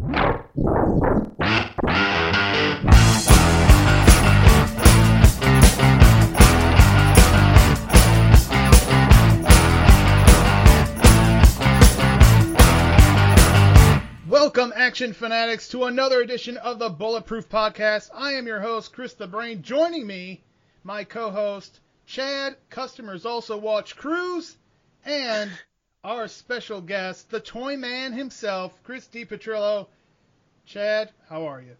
[0.00, 0.32] Welcome,
[14.74, 18.08] action fanatics, to another edition of the Bulletproof Podcast.
[18.14, 19.60] I am your host, Chris the Brain.
[19.60, 20.42] Joining me,
[20.82, 22.56] my co-host, Chad.
[22.70, 24.56] Customers also watch Cruz,
[25.04, 25.50] and
[26.04, 29.86] our special guest, the Toy Man himself, Chris DiPetrillo.
[30.66, 31.76] Chad, how are you?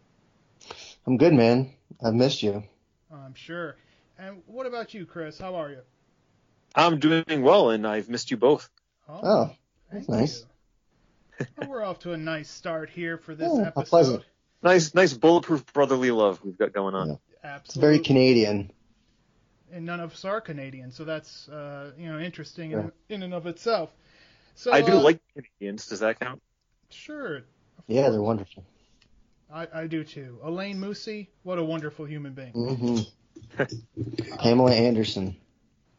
[1.06, 1.72] I'm good, man.
[2.04, 2.62] I've missed you.
[3.12, 3.76] I'm sure.
[4.18, 5.38] And what about you, Chris?
[5.38, 5.80] How are you?
[6.74, 8.68] I'm doing well, and I've missed you both.
[9.08, 9.50] Oh,
[9.92, 10.44] that's nice.
[11.56, 13.86] Well, we're off to a nice start here for this Yeah, how episode.
[13.88, 14.24] pleasant.
[14.62, 17.18] Nice, nice bulletproof brotherly love we've got going on.
[17.42, 17.58] Yeah.
[17.64, 18.70] It's very Canadian.
[19.72, 22.78] and none of us are Canadian, so that's uh, you know interesting Yeah.
[22.80, 23.90] in, in and of itself.
[24.54, 25.86] So I do uh, like Canadians.
[25.86, 26.42] Does that count?
[26.90, 27.42] Sure,
[27.86, 28.12] Yeah, course.
[28.12, 28.64] they're wonderful.
[29.52, 30.38] I, I do too.
[30.42, 32.52] Elaine Moosey, what a wonderful human being.
[32.52, 34.36] Mm-hmm.
[34.38, 35.36] Pamela Anderson.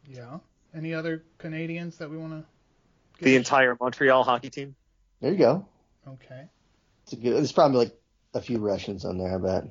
[0.08, 0.38] Yeah.
[0.74, 2.32] Any other Canadians that we want
[3.18, 3.24] to?
[3.24, 4.74] The entire Montreal hockey team.
[5.20, 5.66] There you go.
[6.08, 6.44] Okay.
[7.04, 7.36] It's a good.
[7.36, 8.00] There's probably like
[8.34, 9.64] a few Russians on there, I bet.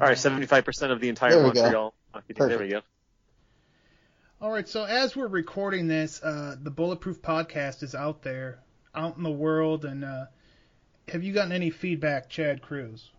[0.00, 1.62] All right, 75% of the entire There we go.
[1.62, 2.48] Montreal hockey team.
[2.48, 2.80] There we go.
[4.40, 4.68] All right.
[4.68, 8.60] So as we're recording this, uh, the Bulletproof Podcast is out there,
[8.94, 10.26] out in the world, and uh,
[11.08, 13.10] have you gotten any feedback, Chad Cruz?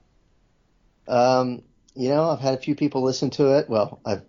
[1.08, 1.63] Um,
[1.94, 3.69] you know, I've had a few people listen to it.
[3.69, 4.24] Well, I've,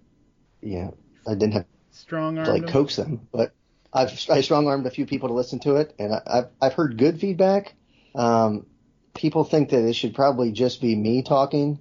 [0.60, 0.96] you know,
[1.28, 2.50] I didn't have Strong to arm.
[2.50, 3.52] like coax them, but
[3.92, 6.72] I've I strong armed a few people to listen to it, and I, I've I've
[6.74, 7.74] heard good feedback.
[8.14, 8.66] Um,
[9.14, 11.78] people think that it should probably just be me talking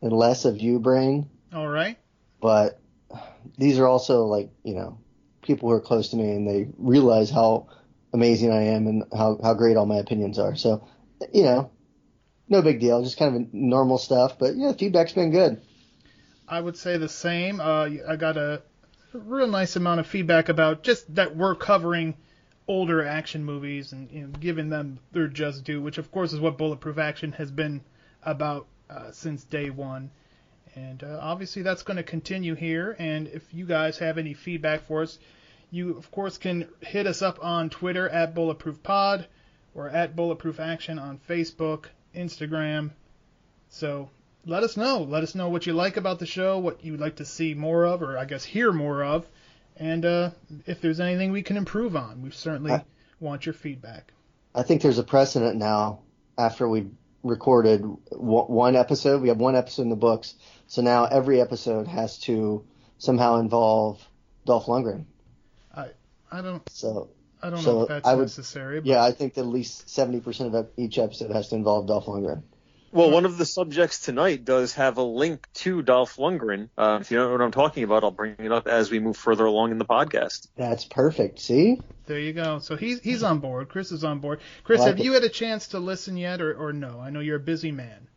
[0.00, 1.28] and less of you, brain.
[1.52, 1.98] All right.
[2.40, 2.80] but
[3.58, 4.98] these are also like you know
[5.42, 7.68] people who are close to me and they realize how
[8.12, 10.56] amazing I am and how how great all my opinions are.
[10.56, 10.86] So
[11.32, 11.70] you know,
[12.48, 14.38] no big deal, just kind of normal stuff.
[14.38, 15.60] But yeah, feedback's been good.
[16.48, 17.60] I would say the same.
[17.60, 18.62] Uh, I got a
[19.12, 22.14] real nice amount of feedback about just that we're covering
[22.68, 26.40] older action movies and you know, giving them their just due, which of course is
[26.40, 27.80] what Bulletproof Action has been
[28.22, 30.10] about uh, since day one.
[30.76, 32.94] And uh, obviously that's going to continue here.
[32.98, 35.18] And if you guys have any feedback for us,
[35.70, 39.26] you of course can hit us up on Twitter at Bulletproof Pod
[39.74, 42.90] or at Bulletproof Action on Facebook, Instagram.
[43.70, 44.10] So
[44.44, 45.02] let us know.
[45.02, 47.84] Let us know what you like about the show, what you'd like to see more
[47.84, 49.26] of, or I guess hear more of,
[49.76, 50.30] and uh,
[50.66, 52.22] if there's anything we can improve on.
[52.22, 52.84] We certainly I-
[53.18, 54.12] want your feedback.
[54.54, 56.00] I think there's a precedent now
[56.38, 56.86] after we
[57.26, 59.22] recorded w- one episode.
[59.22, 60.34] We have one episode in the books,
[60.66, 62.64] so now every episode has to
[62.98, 64.02] somehow involve
[64.44, 65.04] Dolph Lundgren.
[65.74, 65.88] I
[66.30, 67.10] I don't, So
[67.42, 68.80] I don't So know if that's would- necessary.
[68.80, 72.06] But yeah, I think that at least 70% of each episode has to involve Dolph
[72.06, 72.42] Lundgren.
[72.96, 76.70] Well, one of the subjects tonight does have a link to Dolph Lundgren.
[76.78, 79.00] Uh, if you don't know what I'm talking about, I'll bring it up as we
[79.00, 80.48] move further along in the podcast.
[80.56, 81.40] That's perfect.
[81.40, 81.78] See?
[82.06, 82.58] there you go.
[82.60, 83.68] So he's he's on board.
[83.68, 84.40] Chris is on board.
[84.64, 85.04] Chris, like have it.
[85.04, 86.98] you had a chance to listen yet, or, or no?
[87.00, 88.08] I know you're a busy man.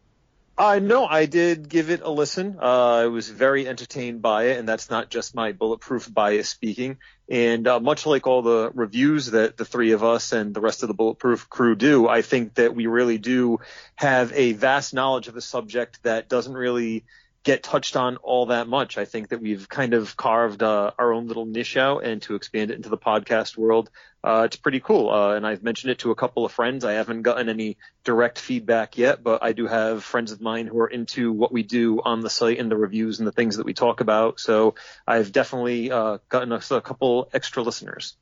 [0.60, 2.58] Uh, no, I did give it a listen.
[2.62, 6.98] Uh, I was very entertained by it, and that's not just my bulletproof bias speaking.
[7.30, 10.84] And uh, much like all the reviews that the three of us and the rest
[10.84, 13.62] of the bulletproof crew do, I think that we really do
[13.96, 17.06] have a vast knowledge of the subject that doesn't really
[17.44, 18.98] get touched on all that much.
[18.98, 22.36] I think that we've kind of carved uh, our own little niche out, and to
[22.36, 23.90] expand it into the podcast world,
[24.24, 25.10] uh, it's pretty cool.
[25.10, 26.84] Uh, and I've mentioned it to a couple of friends.
[26.84, 30.80] I haven't gotten any direct feedback yet, but I do have friends of mine who
[30.80, 33.66] are into what we do on the site and the reviews and the things that
[33.66, 34.40] we talk about.
[34.40, 34.76] So
[35.08, 38.18] I've definitely uh, gotten us a couple extra listeners.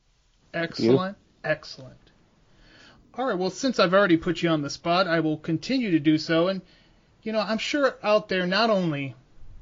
[0.53, 1.97] Excellent, excellent.
[3.15, 3.37] All right.
[3.37, 6.49] Well, since I've already put you on the spot, I will continue to do so.
[6.49, 6.61] And
[7.27, 9.13] you know, I'm sure out there not only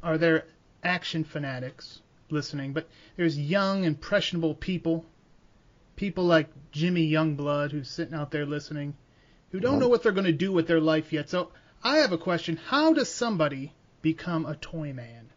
[0.03, 0.45] are there
[0.83, 5.03] action fanatics listening, but there's young, impressionable people,
[5.95, 8.93] people like Jimmy Youngblood who's sitting out there listening,
[9.49, 11.27] who don't know what they're going to do with their life yet.
[11.27, 11.53] So
[11.83, 13.73] I have a question: How does somebody
[14.03, 15.31] become a toy man?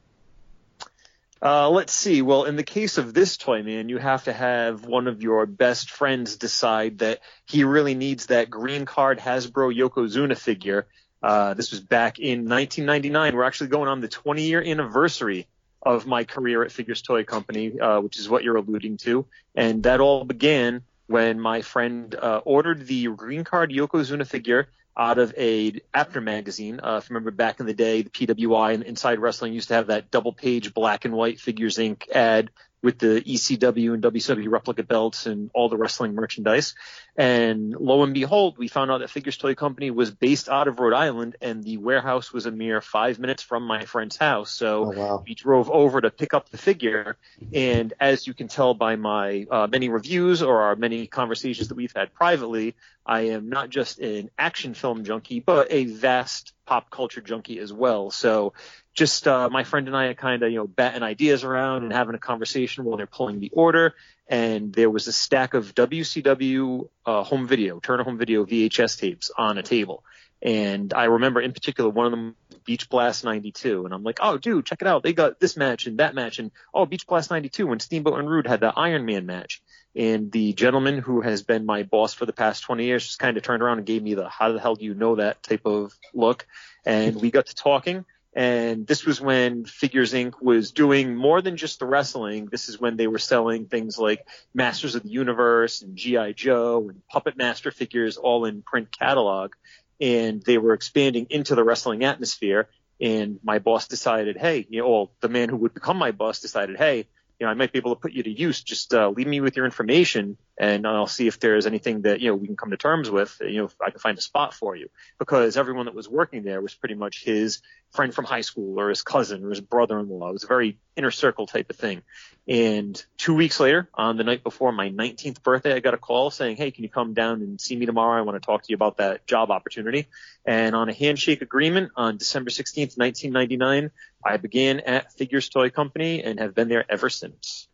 [1.41, 2.21] Uh, let's see.
[2.21, 5.47] Well, in the case of this toy man, you have to have one of your
[5.47, 10.89] best friends decide that he really needs that green card Hasbro Yokozuna figure.
[11.23, 13.35] Uh, this was back in 1999.
[13.35, 15.47] We're actually going on the 20 year anniversary
[15.83, 19.27] of my career at Figures Toy Company, uh, which is what you're alluding to.
[19.55, 25.19] And that all began when my friend uh, ordered the green card Yokozuna figure out
[25.19, 26.81] of a Apter magazine.
[26.83, 29.75] Uh, if you remember back in the day, the PWI and Inside Wrestling used to
[29.75, 32.11] have that double page black and white Figures Inc.
[32.11, 32.51] ad
[32.83, 36.75] with the ECW and WCW replica belts and all the wrestling merchandise.
[37.17, 40.79] And lo and behold, we found out that Figures Toy Company was based out of
[40.79, 44.53] Rhode Island and the warehouse was a mere five minutes from my friend's house.
[44.53, 45.25] So Oh, wow.
[45.27, 47.17] we drove over to pick up the figure.
[47.53, 51.75] And as you can tell by my uh, many reviews or our many conversations that
[51.75, 56.91] we've had privately, I am not just an action film junkie, but a vast pop
[56.91, 58.11] culture junkie as well.
[58.11, 58.53] So
[58.99, 61.93] just uh, my friend and I are kind of you know batting ideas around and
[61.93, 63.95] having a conversation while they're pulling the order.
[64.27, 69.31] And there was a stack of WCW uh, home video, Turner home video VHS tapes
[69.37, 70.05] on a table.
[70.43, 73.87] And I remember in particular one of them, Beach Blast 92.
[73.87, 75.03] And I'm like, oh, dude, check it out.
[75.03, 76.39] They got this match and that match.
[76.39, 79.63] And oh, Beach Blast 92 when Steamboat and Rude had the Iron Man match.
[79.97, 83.37] And the gentleman who has been my boss for the past 20 years just kind
[83.37, 85.63] of turned around and gave me the how the hell do you know that type
[85.65, 86.47] of look.
[86.85, 88.05] And we got to talking.
[88.35, 90.35] And this was when Figures Inc.
[90.41, 92.47] was doing more than just the wrestling.
[92.47, 96.33] This is when they were selling things like Masters of the Universe and G.I.
[96.33, 99.55] Joe and Puppet Master figures all in print catalog.
[100.01, 102.69] And they were expanding into the wrestling atmosphere.
[103.01, 106.41] And my boss decided, hey, you know, well, the man who would become my boss
[106.41, 107.07] decided, hey,
[107.39, 108.61] you know, I might be able to put you to use.
[108.61, 112.31] Just uh, leave me with your information, and I'll see if there's anything that you
[112.31, 113.37] know we can come to terms with.
[113.41, 114.89] You know, if I can find a spot for you,
[115.19, 117.61] because everyone that was working there was pretty much his
[117.93, 120.29] friend from high school or his cousin or his brother-in-law.
[120.29, 122.03] It was a very inner circle type of thing.
[122.47, 126.31] And two weeks later, on the night before my 19th birthday, I got a call
[126.31, 128.19] saying, "Hey, can you come down and see me tomorrow?
[128.19, 130.09] I want to talk to you about that job opportunity."
[130.45, 133.91] And on a handshake agreement on December 16th, 1999,
[134.25, 137.68] I began at Figures Toy Company and have been there ever since.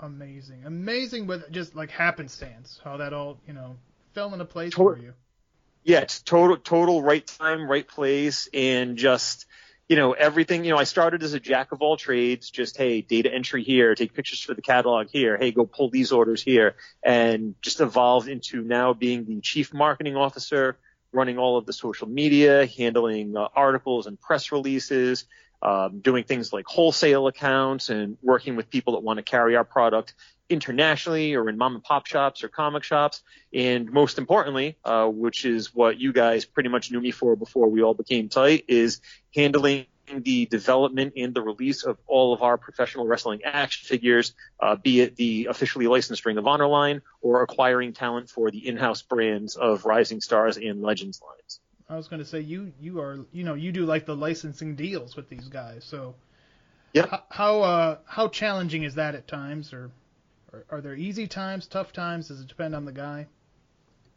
[0.00, 3.76] Amazing, amazing with just like happenstance, how that all you know
[4.14, 5.14] fell into place for you.
[5.84, 9.46] Yeah, it's total, total right time, right place, and just,
[9.88, 10.64] you know, everything.
[10.64, 13.94] You know, I started as a jack of all trades, just, hey, data entry here,
[13.94, 18.28] take pictures for the catalog here, hey, go pull these orders here, and just evolved
[18.28, 20.76] into now being the chief marketing officer,
[21.12, 25.24] running all of the social media, handling uh, articles and press releases,
[25.62, 29.64] um, doing things like wholesale accounts and working with people that want to carry our
[29.64, 30.14] product
[30.48, 33.22] internationally or in mom and pop shops or comic shops.
[33.52, 37.68] And most importantly, uh, which is what you guys pretty much knew me for before
[37.68, 39.00] we all became tight, is
[39.34, 44.74] handling the development and the release of all of our professional wrestling action figures, uh,
[44.74, 49.02] be it the officially licensed Ring of Honor line or acquiring talent for the in-house
[49.02, 51.60] brands of Rising Stars and Legends lines.
[51.88, 54.76] I was going to say you you are you know you do like the licensing
[54.76, 55.84] deals with these guys.
[55.84, 56.14] So
[56.92, 59.90] yeah, how uh how challenging is that at times, or,
[60.52, 62.28] or are there easy times, tough times?
[62.28, 63.26] Does it depend on the guy?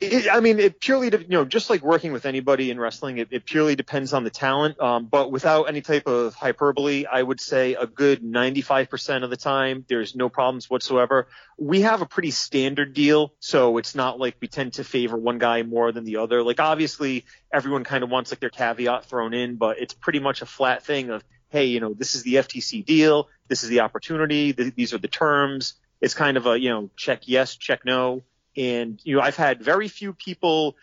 [0.02, 3.28] It, I mean, it purely, you know, just like working with anybody in wrestling, it,
[3.30, 4.82] it purely depends on the talent.
[4.82, 9.38] Um, but without any type of hyperbole, I would say a good 95% of the
[9.38, 11.28] time, there's no problems whatsoever.
[11.60, 15.38] We have a pretty standard deal, so it's not like we tend to favor one
[15.38, 16.42] guy more than the other.
[16.42, 20.42] Like obviously, everyone kind of wants like their caveat thrown in, but it's pretty much
[20.42, 23.82] a flat thing of, hey, you know, this is the FTC deal, this is the
[23.82, 25.76] opportunity, th- these are the terms.
[26.02, 28.24] It's kind of a, you know, check yes, check no.
[28.56, 30.76] And, you know, I've had very few people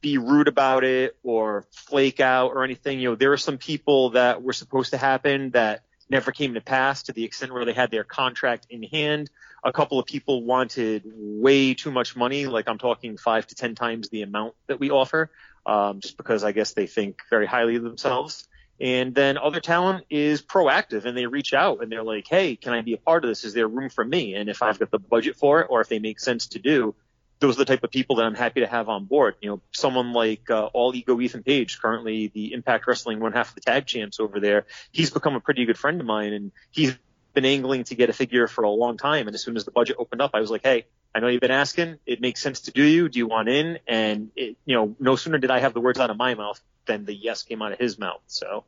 [0.00, 3.00] be rude about it or flake out or anything.
[3.00, 6.60] You know, there are some people that were supposed to happen that never came to
[6.60, 9.30] pass to the extent where they had their contract in hand.
[9.64, 13.74] A couple of people wanted way too much money, like I'm talking five to ten
[13.74, 15.30] times the amount that we offer,
[15.64, 18.48] um, just because I guess they think very highly of themselves.
[18.80, 22.72] And then other talent is proactive and they reach out and they're like, Hey, can
[22.72, 23.44] I be a part of this?
[23.44, 24.34] Is there room for me?
[24.34, 26.96] And if I've got the budget for it or if they make sense to do,
[27.42, 29.34] those are the type of people that I'm happy to have on board.
[29.42, 33.50] You know, someone like uh, All Ego Ethan Page, currently the Impact Wrestling one half
[33.50, 34.66] of the tag champs over there.
[34.92, 36.96] He's become a pretty good friend of mine, and he's
[37.34, 39.26] been angling to get a figure for a long time.
[39.26, 41.40] And as soon as the budget opened up, I was like, hey, I know you've
[41.40, 41.98] been asking.
[42.06, 43.08] It makes sense to do you.
[43.08, 43.80] Do you want in?
[43.88, 46.60] And it, you know, no sooner did I have the words out of my mouth
[46.86, 48.22] than the yes came out of his mouth.
[48.28, 48.64] So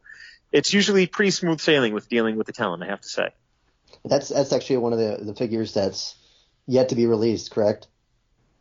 [0.50, 3.28] it's usually pretty smooth sailing with dealing with the talent, I have to say.
[4.04, 6.16] That's that's actually one of the the figures that's
[6.66, 7.87] yet to be released, correct?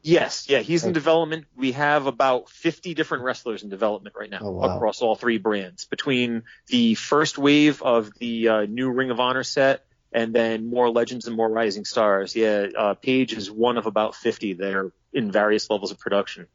[0.06, 1.46] Yes, yeah, he's in development.
[1.56, 4.76] We have about 50 different wrestlers in development right now Oh, wow.
[4.76, 5.86] across all three brands.
[5.86, 10.90] Between the first wave of the uh, new Ring of Honor set and then more
[10.90, 12.36] Legends and more Rising Stars.
[12.36, 16.48] Yeah, uh, Page is one of about 50 that are in various levels of production.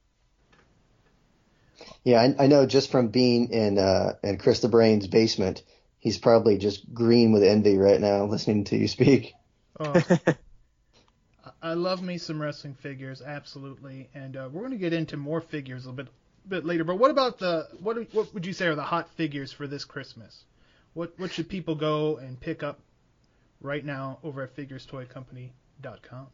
[2.04, 5.62] Yeah, I, I know just from being in uh, in Chris the Brain's basement,
[5.98, 9.32] he's probably just green with envy right now listening to you speak.
[9.80, 10.02] Oh.
[11.60, 15.40] I love me some wrestling figures, absolutely, and uh, we're going to get into more
[15.40, 16.12] figures a little bit
[16.48, 16.84] bit later.
[16.84, 19.84] But what about the what what would you say are the hot figures for this
[19.84, 20.44] Christmas?
[20.94, 22.78] What what should people go and pick up
[23.60, 26.26] right now over at FiguresToyCompany.com?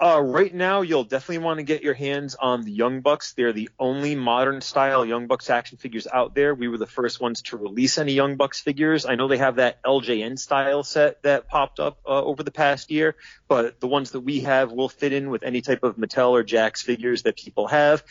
[0.00, 3.32] Uh, right now, you'll definitely want to get your hands on the Young Bucks.
[3.34, 6.52] They're the only modern style Young Bucks action figures out there.
[6.52, 9.06] We were the first ones to release any Young Bucks figures.
[9.06, 12.90] I know they have that LJN style set that popped up uh, over the past
[12.90, 13.14] year,
[13.46, 16.42] but the ones that we have will fit in with any type of Mattel or
[16.42, 18.02] Jakks figures that people have.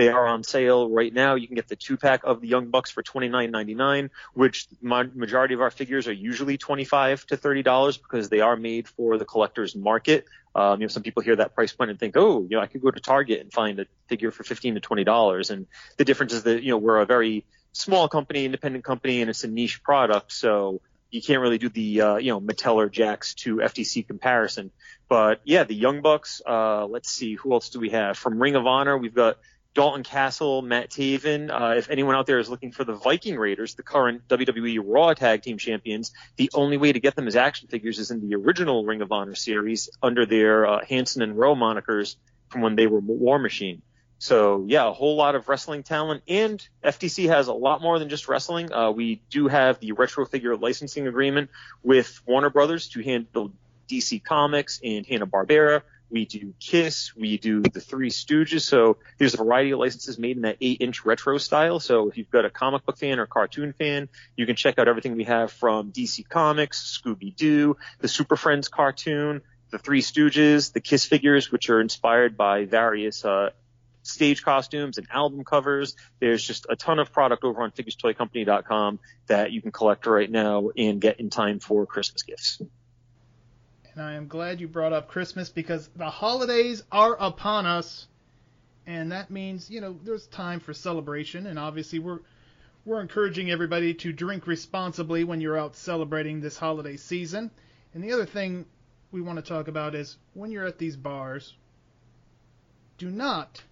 [0.00, 1.34] They are on sale right now.
[1.34, 5.52] You can get the two pack of the Young Bucks for $29.99, which ma- majority
[5.52, 9.76] of our figures are usually 25 to $30 because they are made for the collector's
[9.76, 10.24] market.
[10.54, 12.66] Um, you know, some people hear that price point and think, oh, you know, I
[12.66, 15.50] could go to Target and find a figure for 15 to $20.
[15.50, 15.66] And
[15.98, 19.44] the difference is that, you know, we're a very small company, independent company, and it's
[19.44, 20.32] a niche product.
[20.32, 20.80] So
[21.10, 24.70] you can't really do the, uh, you know, Mattel or Jakks to FTC comparison.
[25.10, 28.16] But yeah, the Young Bucks, uh, let's see, who else do we have?
[28.16, 29.36] From Ring of Honor, we've got
[29.74, 31.50] Dalton Castle, Matt Taven.
[31.50, 35.14] Uh, if anyone out there is looking for the Viking Raiders, the current WWE Raw
[35.14, 38.34] Tag Team Champions, the only way to get them as action figures is in the
[38.34, 42.16] original Ring of Honor series under their uh, Hanson and Rowe monikers
[42.48, 43.82] from when they were War Machine.
[44.18, 48.10] So yeah, a whole lot of wrestling talent, and FTC has a lot more than
[48.10, 48.70] just wrestling.
[48.70, 51.48] Uh, we do have the retro figure licensing agreement
[51.82, 53.52] with Warner Brothers to handle
[53.88, 55.82] DC Comics and Hanna Barbera.
[56.10, 58.62] We do Kiss, we do the Three Stooges.
[58.62, 61.80] So there's a variety of licenses made in that eight inch retro style.
[61.80, 64.88] So if you've got a comic book fan or cartoon fan, you can check out
[64.88, 70.72] everything we have from DC Comics, Scooby Doo, the Super Friends cartoon, the Three Stooges,
[70.72, 73.50] the Kiss figures, which are inspired by various, uh,
[74.02, 75.96] stage costumes and album covers.
[76.20, 80.70] There's just a ton of product over on figurestoycompany.com that you can collect right now
[80.76, 82.62] and get in time for Christmas gifts.
[84.00, 88.06] I am glad you brought up Christmas because the holidays are upon us,
[88.86, 92.20] and that means you know there's time for celebration, and obviously we're
[92.84, 97.50] we're encouraging everybody to drink responsibly when you're out celebrating this holiday season.
[97.92, 98.66] And the other thing
[99.12, 101.54] we want to talk about is when you're at these bars,
[102.96, 103.62] do not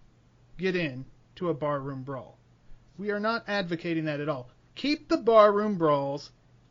[0.58, 1.04] get in
[1.36, 2.36] to a barroom brawl.
[2.98, 4.50] We are not advocating that at all.
[4.74, 6.30] Keep the barroom brawls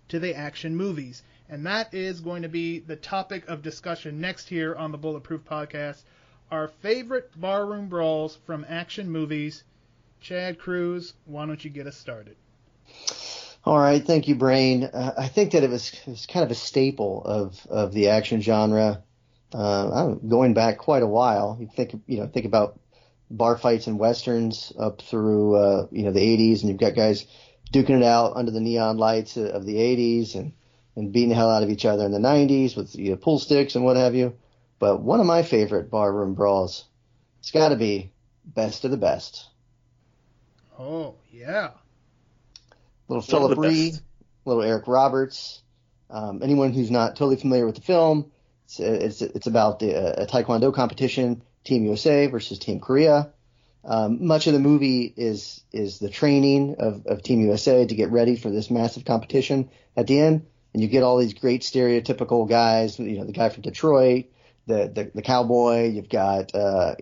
[0.09, 1.23] to the action movies.
[1.49, 5.43] And that is going to be the topic of discussion next here on the Bulletproof
[5.45, 6.03] Podcast.
[6.51, 9.63] Our favorite barroom brawls from action movies.
[10.19, 12.35] Chad Cruz, why don't you get us started?
[13.63, 14.85] All right, thank you, Brain.
[14.85, 18.09] Uh, I think that it was, it was kind of a staple of, of the
[18.09, 19.03] action genre.
[19.53, 21.57] Uh, I don't going back quite a while.
[21.59, 22.79] You think you know think about
[23.29, 27.25] bar fights and westerns up through uh, you know the 80s, and you've got guys
[27.71, 30.53] duking it out under the neon lights of the 80s and
[30.97, 33.37] and beating the hell out of each other in the 90s with you know, pool
[33.37, 34.35] sticks and what have you.
[34.79, 36.85] But one of my favorite barroom brawls,
[37.39, 38.11] it's got to be
[38.43, 39.45] Best of the Best.
[40.77, 41.69] Oh, yeah.
[43.07, 44.03] Little One Philip the Reed, best.
[44.45, 45.61] little Eric Roberts.
[46.09, 48.31] Um, anyone who's not totally familiar with the film,
[48.65, 53.31] it's it's, it's about the, uh, a taekwondo competition, Team USA versus Team Korea.
[53.83, 58.11] Um, much of the movie is is the training of, of Team USA to get
[58.11, 60.45] ready for this massive competition at the end,
[60.77, 62.99] and you get all these great stereotypical guys.
[62.99, 64.25] You know, the guy from Detroit,
[64.67, 65.89] the the, the cowboy.
[65.89, 66.93] You've got uh,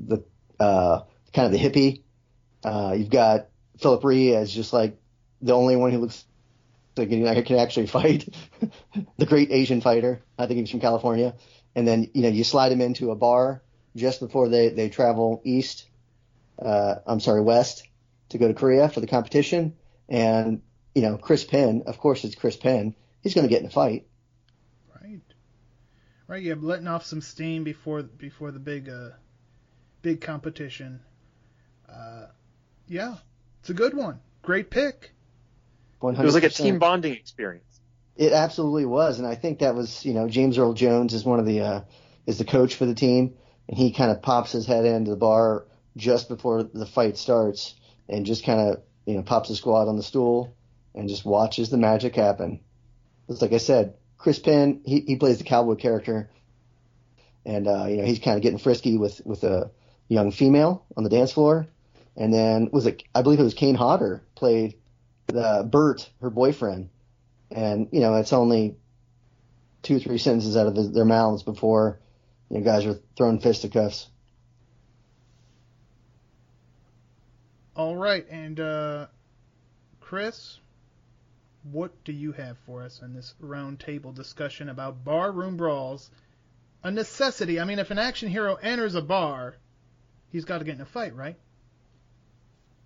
[0.00, 0.24] the
[0.58, 2.02] uh, kind of the hippie.
[2.64, 3.46] Uh, you've got
[3.78, 4.98] Phillip Rhee as just like
[5.40, 6.24] the only one who looks
[6.96, 8.28] like he can actually fight,
[9.16, 10.22] the great Asian fighter.
[10.36, 11.36] I think he's from California.
[11.76, 13.62] And then you know you slide him into a bar
[13.94, 15.88] just before they they travel east.
[16.60, 17.86] Uh, I'm sorry, west
[18.30, 19.76] to go to Korea for the competition.
[20.08, 20.62] And
[20.96, 22.96] you know Chris Penn, of course it's Chris Penn.
[23.22, 24.06] He's going to get in a fight.
[25.02, 25.20] Right.
[26.26, 29.10] Right, yeah, letting off some steam before before the big uh
[30.02, 31.00] big competition.
[31.88, 32.26] Uh
[32.86, 33.16] yeah.
[33.60, 34.20] It's a good one.
[34.42, 35.12] Great pick.
[36.00, 36.18] 100%.
[36.18, 37.80] It was like a team bonding experience.
[38.16, 41.38] It absolutely was, and I think that was, you know, James Earl Jones is one
[41.38, 41.80] of the uh,
[42.26, 43.34] is the coach for the team,
[43.68, 47.74] and he kind of pops his head into the bar just before the fight starts,
[48.08, 50.54] and just kind of you know pops a squad on the stool
[50.94, 52.60] and just watches the magic happen.
[53.30, 56.28] It's like I said, Chris Penn, he, he plays the cowboy character,
[57.46, 59.70] and uh, you know he's kind of getting frisky with with a
[60.08, 61.66] young female on the dance floor,
[62.16, 64.74] and then was it I believe it was Kane Hodder played
[65.28, 66.90] the Bert, her boyfriend,
[67.50, 68.76] and you know it's only
[69.82, 72.00] two or three sentences out of the, their mouths before
[72.50, 74.08] you know guys are throwing fisticuffs.
[77.76, 79.06] All right, and uh,
[80.00, 80.59] Chris,
[81.62, 86.10] what do you have for us in this roundtable discussion about barroom brawls?
[86.82, 87.60] A necessity.
[87.60, 89.56] I mean, if an action hero enters a bar,
[90.30, 91.36] he's got to get in a fight, right?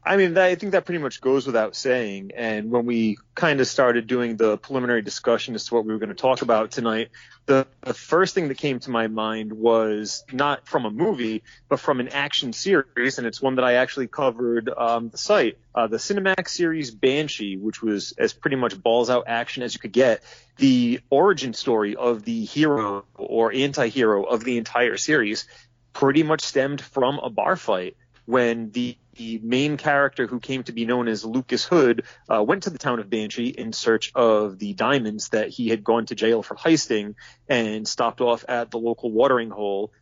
[0.07, 2.33] I mean, that, I think that pretty much goes without saying.
[2.37, 5.99] And when we kind of started doing the preliminary discussion as to what we were
[5.99, 7.09] going to talk about tonight,
[7.47, 11.81] the, the, first thing that came to my mind was not from a movie, but
[11.81, 15.87] from an action series, and it's one that I actually covered um, the site, uh,
[15.87, 19.93] the Cinemax series Banshee, which was as pretty much balls out action as you could
[19.93, 20.23] get.
[20.57, 25.47] The origin story of the hero or anti-hero of the entire series
[25.95, 27.97] pretty much stemmed from a bar fight
[28.27, 32.65] when the the main character who came to be known as Lucas Hood uh, went
[32.65, 36.15] to the town of Banshee in search of the diamonds that he had gone to
[36.15, 37.15] jail for heisting
[37.49, 39.93] and stopped off at the local watering hole.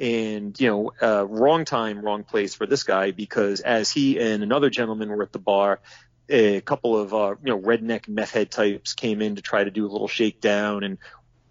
[0.00, 4.42] And, you know, uh, wrong time, wrong place for this guy because as he and
[4.42, 5.80] another gentleman were at the bar,
[6.28, 9.70] a couple of, uh, you know, redneck meth head types came in to try to
[9.70, 10.98] do a little shakedown and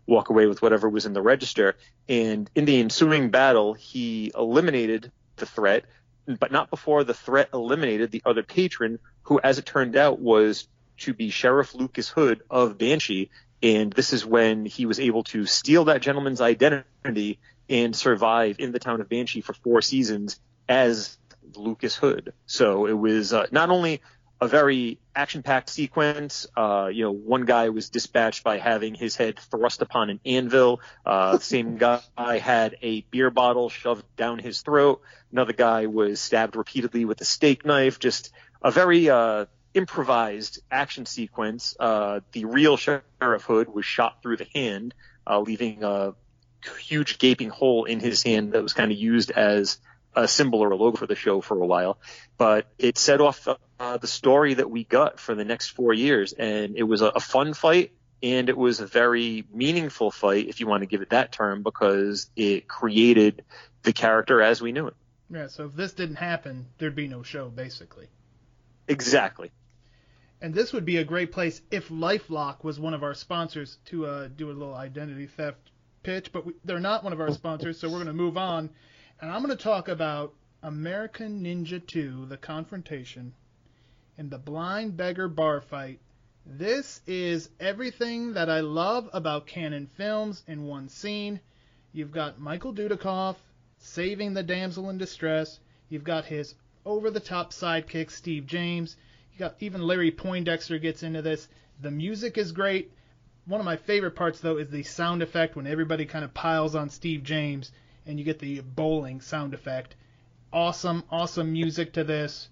[0.06, 1.76] walk away with whatever was in the register.
[2.08, 5.86] And in the ensuing battle, he eliminated the threat
[6.28, 10.68] but not before the threat eliminated the other patron, who, as it turned out, was
[10.98, 13.30] to be Sheriff Lucas Hood of Banshee.
[13.64, 18.72] And this is when he was able to steal that gentleman's identity and survive in
[18.72, 21.18] the town of Banshee for four seasons as
[21.56, 22.34] Lucas Hood.
[22.46, 24.02] So it was uh, not only
[24.40, 26.46] a very action-packed sequence.
[26.56, 30.80] Uh, you know, one guy was dispatched by having his head thrust upon an anvil.
[31.06, 35.02] Uh, same guy had a beer bottle shoved down his throat.
[35.32, 38.00] Another guy was stabbed repeatedly with a steak knife.
[38.00, 38.32] Just
[38.62, 41.76] a very uh, improvised action sequence.
[41.80, 44.94] Uh, the real Sheriff Hood was shot through the hand,
[45.26, 46.14] uh, leaving a
[46.80, 49.80] huge gaping hole in his hand that was kind of used as
[50.18, 52.00] a symbol or a logo for the show for a while,
[52.38, 53.48] but it set off
[53.80, 57.08] uh, the story that we got for the next four years, and it was a,
[57.08, 57.92] a fun fight,
[58.24, 61.62] and it was a very meaningful fight, if you want to give it that term,
[61.62, 63.46] because it created
[63.84, 64.96] the character as we knew it.
[65.30, 65.48] Yeah.
[65.48, 68.08] So if this didn't happen, there'd be no show, basically.
[68.88, 69.52] Exactly.
[70.42, 74.06] And this would be a great place if LifeLock was one of our sponsors to
[74.06, 75.60] uh, do a little identity theft
[76.02, 78.70] pitch, but we, they're not one of our sponsors, so we're going to move on
[79.20, 83.34] and I'm going to talk about American Ninja 2, The Confrontation,
[84.16, 86.00] and the Blind Beggar Bar Fight.
[86.46, 91.40] This is everything that I love about Cannon Films in one scene.
[91.94, 93.38] You've got Michael Dudikoff
[93.80, 95.60] saving the damsel in distress.
[95.90, 96.54] You've got his
[96.86, 98.98] over-the-top sidekick, Steve James.
[99.34, 101.48] You got even Larry Poindexter gets into this.
[101.82, 102.92] The music is great.
[103.46, 106.76] One of my favorite parts, though, is the sound effect when everybody kind of piles
[106.76, 107.72] on Steve James
[108.08, 109.96] and you get the bowling sound effect.
[110.52, 112.50] Awesome, awesome music to this.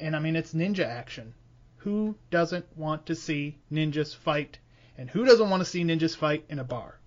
[0.00, 1.32] And I mean, it's ninja action.
[1.78, 4.58] Who doesn't want to see ninjas fight?
[4.98, 6.98] And who doesn't want to see ninjas fight in a bar?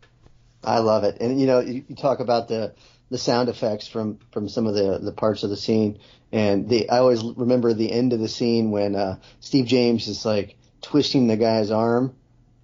[0.63, 1.17] I love it.
[1.19, 2.73] And you know, you, you talk about the
[3.09, 5.99] the sound effects from from some of the the parts of the scene,
[6.31, 10.25] and the I always remember the end of the scene when uh, Steve James is
[10.25, 12.15] like twisting the guy's arm,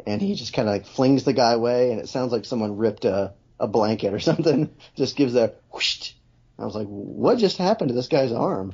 [0.08, 2.77] and he just kind of like flings the guy away, and it sounds like someone
[2.77, 4.69] ripped a a blanket or something.
[4.95, 6.13] Just gives a whoosh.
[6.58, 8.74] I was like, what just happened to this guy's arm?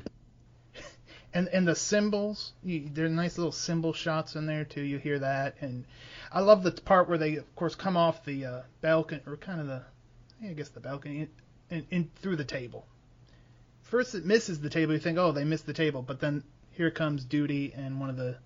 [1.34, 4.82] And and the cymbals, there are nice little cymbal shots in there too.
[4.82, 5.84] You hear that, and
[6.32, 9.60] I love the part where they, of course, come off the uh, balcony or kind
[9.60, 9.84] of the,
[10.42, 11.28] I guess the balcony,
[11.70, 12.86] in, in through the table.
[13.84, 14.94] First, it misses the table.
[14.94, 18.18] You think, oh, they missed the table, but then here comes Duty and one of
[18.18, 18.38] the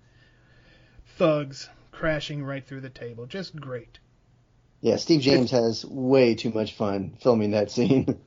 [1.16, 3.26] thugs crashing right through the table.
[3.26, 3.98] Just great.
[4.80, 8.18] Yeah, Steve James has way too much fun filming that scene.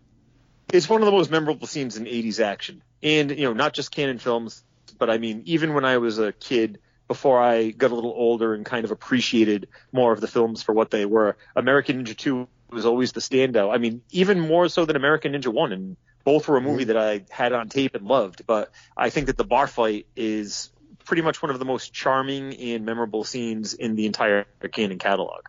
[0.72, 2.82] it's one of the most memorable scenes in 80s action.
[3.02, 4.64] And, you know, not just Cannon films,
[4.98, 8.52] but I mean, even when I was a kid, before I got a little older
[8.52, 12.48] and kind of appreciated more of the films for what they were, American Ninja 2
[12.70, 13.72] was always the standout.
[13.72, 15.72] I mean, even more so than American Ninja 1.
[15.72, 16.94] And both were a movie mm-hmm.
[16.94, 18.44] that I had on tape and loved.
[18.44, 20.72] But I think that the bar fight is
[21.04, 25.46] pretty much one of the most charming and memorable scenes in the entire Cannon catalog.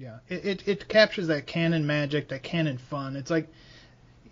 [0.00, 3.16] Yeah, it, it, it captures that Cannon magic, that Cannon fun.
[3.16, 3.48] It's like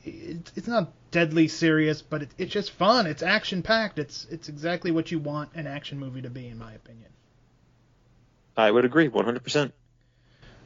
[0.03, 3.07] it, it's not deadly serious, but it, it's just fun.
[3.07, 3.99] It's action packed.
[3.99, 7.11] It's it's exactly what you want an action movie to be, in my opinion.
[8.57, 9.73] I would agree, 100%.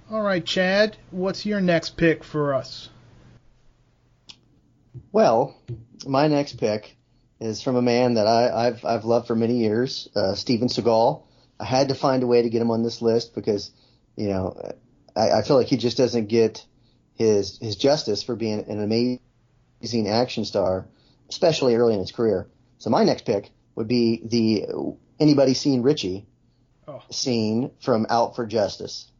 [0.08, 2.88] All right, Chad, what's your next pick for us?
[5.10, 5.56] Well,
[6.06, 6.96] my next pick
[7.40, 11.24] is from a man that I, have I've loved for many years, uh, Steven Seagal.
[11.58, 13.72] I had to find a way to get him on this list because,
[14.16, 14.56] you know,
[15.16, 16.64] I, I feel like he just doesn't get
[17.14, 20.86] his his justice for being an amazing action star,
[21.28, 22.48] especially early in his career.
[22.78, 24.66] So my next pick would be the
[25.18, 26.26] anybody seen Richie
[26.88, 27.02] oh.
[27.10, 29.10] scene from Out for Justice.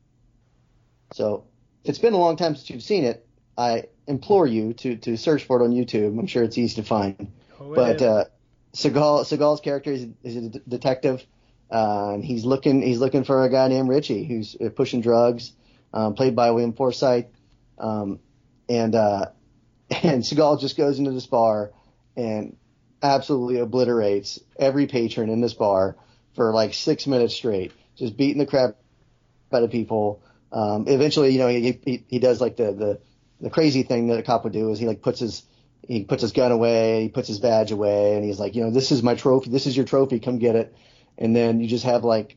[1.12, 1.44] So
[1.84, 3.26] if it's been a long time since you've seen it,
[3.56, 6.18] I implore you to to search for it on YouTube.
[6.18, 7.32] I'm sure it's easy to find.
[7.60, 8.24] Oh, but uh,
[8.74, 11.24] Seagal Seagal's character is, is a d- detective.
[11.70, 15.52] Uh, and he's looking he's looking for a guy named Richie who's uh, pushing drugs,
[15.92, 17.26] um, played by William Forsythe.
[17.78, 18.20] Um,
[18.68, 19.26] and uh,
[20.02, 21.72] and Seagal just goes into this bar
[22.16, 22.56] and
[23.02, 25.96] absolutely obliterates every patron in this bar
[26.34, 28.76] for like six minutes straight, just beating the crap
[29.52, 30.22] out of people.
[30.50, 33.00] Um, eventually, you know, he, he, he does like the, the,
[33.40, 35.42] the crazy thing that a cop would do is he like puts his,
[35.86, 38.70] he puts his gun away, he puts his badge away, and he's like, you know,
[38.70, 40.74] this is my trophy, this is your trophy, come get it.
[41.18, 42.36] And then you just have like,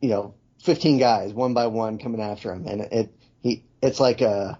[0.00, 4.20] you know, 15 guys one by one coming after him, and it, he, it's like
[4.20, 4.58] a,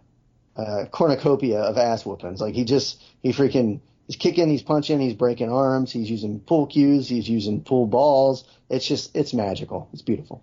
[0.56, 2.40] a cornucopia of ass whoopings.
[2.40, 6.66] Like he just, he freaking, he's kicking, he's punching, he's breaking arms, he's using pull
[6.66, 8.44] cues, he's using pull balls.
[8.68, 9.88] It's just, it's magical.
[9.92, 10.42] It's beautiful.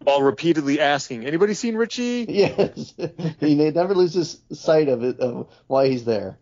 [0.00, 2.26] While repeatedly asking, anybody seen Richie?
[2.28, 2.92] Yes.
[3.40, 6.38] he never loses sight of it, of why he's there.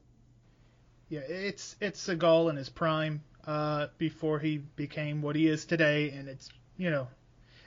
[1.08, 6.10] Yeah, it's, it's Seagal in his prime, uh, before he became what he is today.
[6.10, 7.08] And it's, you know,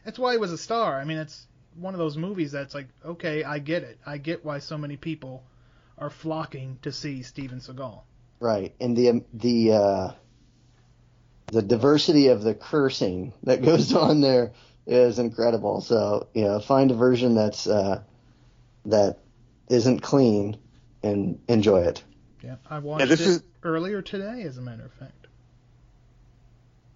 [0.03, 0.99] that's why he was a star.
[0.99, 3.99] I mean, it's one of those movies that's like, okay, I get it.
[4.05, 5.43] I get why so many people
[5.97, 8.01] are flocking to see Steven Seagal.
[8.39, 10.11] Right, and the the uh,
[11.47, 14.53] the diversity of the cursing that goes on there
[14.85, 15.81] is incredible.
[15.81, 18.01] So you know, find a version that's uh,
[18.85, 19.19] that
[19.69, 20.57] isn't clean
[21.01, 22.03] and enjoy it.
[22.41, 25.22] Yeah, I watched yeah, this it is, earlier today, as a matter of fact.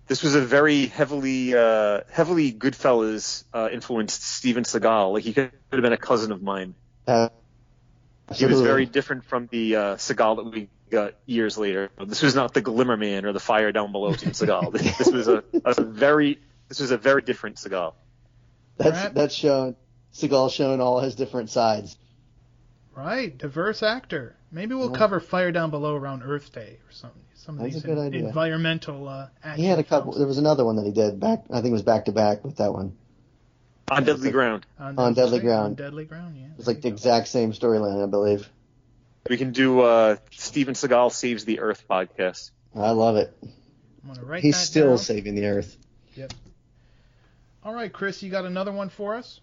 [0.07, 5.13] This was a very heavily uh, heavily Goodfellas uh, influenced Steven Seagal.
[5.13, 6.75] Like he could have been a cousin of mine.
[7.05, 7.29] Uh,
[8.33, 11.89] he was very different from the uh, Seagal that we got years later.
[12.05, 14.73] This was not the Glimmer Man or the Fire Down Below Team Seagal.
[14.73, 17.93] this, this was a, a, very this was a very different Seagal.
[18.77, 19.13] That's right.
[19.13, 19.75] that's shown
[20.13, 21.97] Seagal showing all his different sides.
[22.95, 24.35] Right, diverse actor.
[24.51, 24.97] Maybe we'll yeah.
[24.97, 27.21] cover Fire Down Below around Earth Day or something.
[27.37, 28.27] Some of That's these a good idea.
[28.27, 30.11] environmental uh, He had a couple.
[30.11, 30.17] Films.
[30.17, 31.43] There was another one that he did back.
[31.51, 32.97] I think it was back to back with that one.
[33.89, 34.65] On Deadly Ground.
[34.79, 35.65] On, on Deadly Ground.
[35.65, 36.47] On Deadly Ground, yeah.
[36.57, 38.49] It's like the exact same storyline, I believe.
[39.29, 42.51] We can do uh, Steven Seagal saves the Earth podcast.
[42.75, 43.33] I love it.
[43.43, 44.97] I'm gonna write He's that still down.
[44.97, 45.77] saving the Earth.
[46.15, 46.33] Yep.
[47.63, 49.39] All right, Chris, you got another one for us?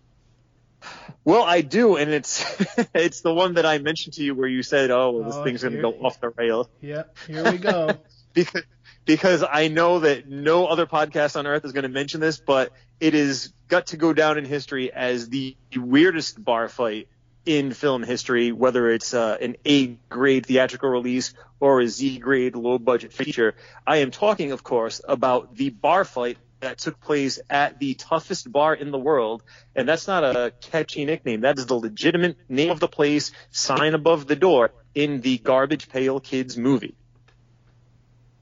[1.24, 2.44] Well, I do, and it's
[2.94, 5.44] it's the one that I mentioned to you where you said, "Oh, well, this oh,
[5.44, 7.98] thing's going to go off the rail." Yep, here we go.
[8.34, 8.62] because
[9.04, 12.72] because I know that no other podcast on earth is going to mention this, but
[13.00, 17.08] it is got to go down in history as the weirdest bar fight
[17.46, 22.56] in film history, whether it's uh, an A grade theatrical release or a Z grade
[22.56, 23.54] low budget feature.
[23.86, 28.50] I am talking, of course, about the bar fight that took place at the toughest
[28.50, 29.42] bar in the world.
[29.76, 31.42] And that's not a catchy nickname.
[31.42, 35.88] That is the legitimate name of the place, sign above the door in the Garbage
[35.88, 36.94] Pail Kids movie.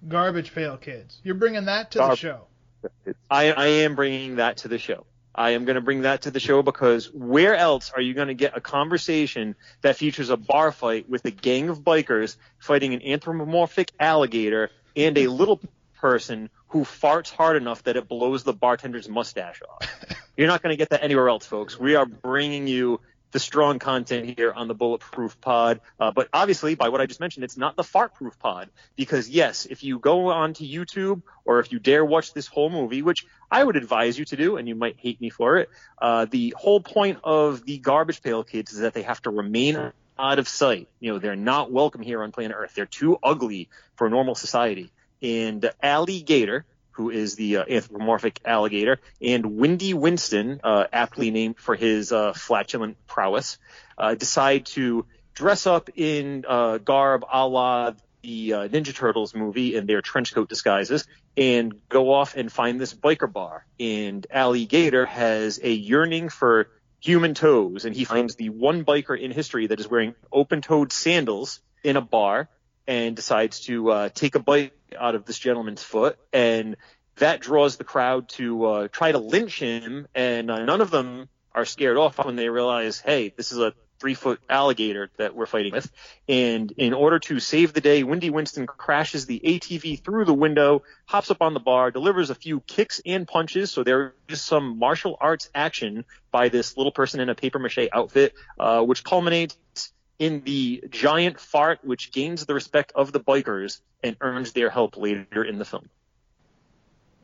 [0.07, 1.21] Garbage Pail Kids.
[1.23, 2.47] You're bringing that to Gar- the show.
[3.31, 5.07] I, I am bringing that to the show.
[5.35, 8.29] I am going to bring that to the show because where else are you going
[8.29, 12.93] to get a conversation that features a bar fight with a gang of bikers fighting
[12.93, 15.61] an anthropomorphic alligator and a little
[16.03, 19.87] person who farts hard enough that it blows the bartender's mustache off?
[20.39, 21.79] You're not going to get that anywhere else, folks.
[21.79, 25.81] We are bringing you the strong content here on the Bulletproof Pod.
[26.01, 29.67] Uh, but obviously, by what I just mentioned, it's not the Fartproof Pod because yes,
[29.67, 33.63] if you go onto YouTube or if you dare watch this whole movie, which I
[33.63, 35.69] would advise you to do, and you might hate me for it,
[36.01, 39.93] uh, the whole point of the Garbage Pail Kids is that they have to remain
[40.19, 40.89] out of sight.
[41.01, 42.73] You know, they're not welcome here on planet Earth.
[42.75, 44.91] They're too ugly for normal society.
[45.23, 51.75] And Alligator, who is the uh, anthropomorphic alligator, and Windy Winston, uh, aptly named for
[51.75, 53.59] his uh, flatulent prowess,
[53.97, 59.75] uh, decide to dress up in uh, garb a la the uh, Ninja Turtles movie
[59.75, 61.07] in their trench coat disguises
[61.37, 63.67] and go off and find this biker bar.
[63.81, 66.69] And Alligator has a yearning for
[67.01, 71.61] human toes, and he finds the one biker in history that is wearing open-toed sandals
[71.83, 72.49] in a bar,
[72.87, 76.77] and decides to uh, take a bite out of this gentleman's foot, and
[77.17, 81.29] that draws the crowd to uh, try to lynch him, and uh, none of them
[81.55, 85.47] are scared off when they realize, hey, this is a three foot alligator that we're
[85.47, 85.89] fighting with.
[86.29, 90.83] And in order to save the day, Windy Winston crashes the ATV through the window,
[91.07, 93.71] hops up on the bar, delivers a few kicks and punches.
[93.71, 97.89] So there is some martial arts action by this little person in a paper mache
[97.93, 99.57] outfit, uh, which culminates
[100.19, 104.97] in the giant fart, which gains the respect of the bikers and earns their help
[104.97, 105.89] later in the film.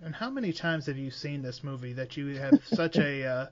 [0.03, 3.47] And how many times have you seen this movie that you have such a uh,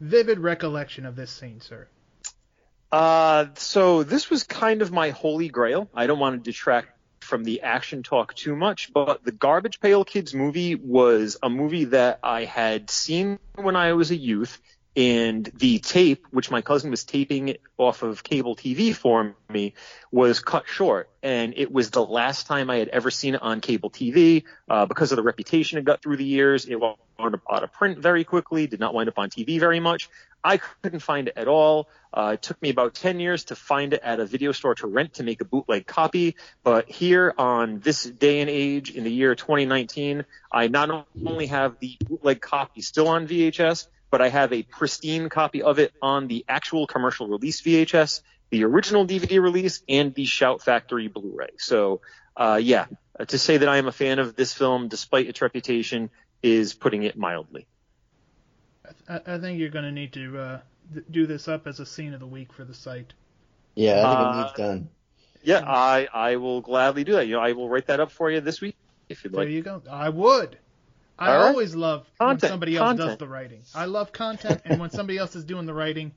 [0.00, 1.88] vivid recollection of this scene, sir?
[2.90, 5.88] Uh, so this was kind of my holy grail.
[5.94, 10.04] I don't want to detract from the action talk too much, but the Garbage Pail
[10.04, 14.60] Kids movie was a movie that I had seen when I was a youth
[14.98, 19.74] and the tape, which my cousin was taping off of cable TV for me,
[20.10, 21.08] was cut short.
[21.22, 24.86] And it was the last time I had ever seen it on cable TV uh,
[24.86, 26.64] because of the reputation it got through the years.
[26.66, 29.78] It wound up out of print very quickly, did not wind up on TV very
[29.78, 30.10] much.
[30.42, 31.88] I couldn't find it at all.
[32.12, 34.88] Uh, it took me about 10 years to find it at a video store to
[34.88, 36.34] rent to make a bootleg copy.
[36.64, 41.78] But here on this day and age in the year 2019, I not only have
[41.78, 46.26] the bootleg copy still on VHS, but I have a pristine copy of it on
[46.28, 51.50] the actual commercial release VHS, the original DVD release, and the Shout Factory Blu-ray.
[51.58, 52.00] So,
[52.36, 52.86] uh, yeah,
[53.26, 56.10] to say that I am a fan of this film, despite its reputation,
[56.42, 57.66] is putting it mildly.
[59.08, 60.60] I, I think you're going to need to uh,
[60.94, 63.12] th- do this up as a scene of the week for the site.
[63.74, 64.88] Yeah, I think Uh, it needs done.
[65.42, 67.26] Yeah, I, I will gladly do that.
[67.26, 68.76] You know, I will write that up for you this week
[69.08, 69.50] if you'd There like.
[69.50, 69.82] you go.
[69.90, 70.58] I would.
[71.18, 71.48] I All right.
[71.48, 73.62] always love when Content, somebody else does the writing.
[73.74, 76.12] I love content, and when somebody else is doing the writing,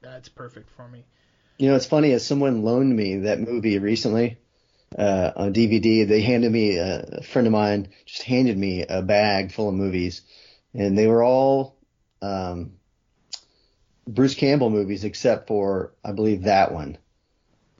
[0.00, 1.04] that's perfect for me.
[1.58, 4.38] You know, it's funny as someone loaned me that movie recently
[4.96, 6.06] uh, on DVD.
[6.06, 9.74] They handed me a, a friend of mine just handed me a bag full of
[9.74, 10.22] movies,
[10.74, 11.76] and they were all
[12.22, 12.72] um,
[14.06, 16.98] Bruce Campbell movies except for I believe that one.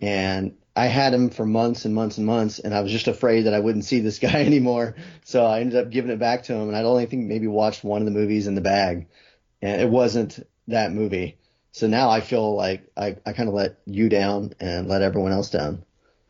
[0.00, 3.46] And I had him for months and months and months, and I was just afraid
[3.46, 4.94] that I wouldn't see this guy anymore.
[5.24, 7.82] So I ended up giving it back to him, and I'd only think maybe watched
[7.82, 9.06] one of the movies in the bag,
[9.62, 11.38] and it wasn't that movie.
[11.72, 15.32] So now I feel like I, I kind of let you down and let everyone
[15.32, 15.84] else down.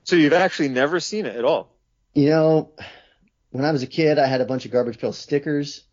[0.04, 1.72] So you've actually never seen it at all?
[2.14, 2.72] You know,
[3.50, 5.84] when I was a kid, I had a bunch of garbage pail stickers.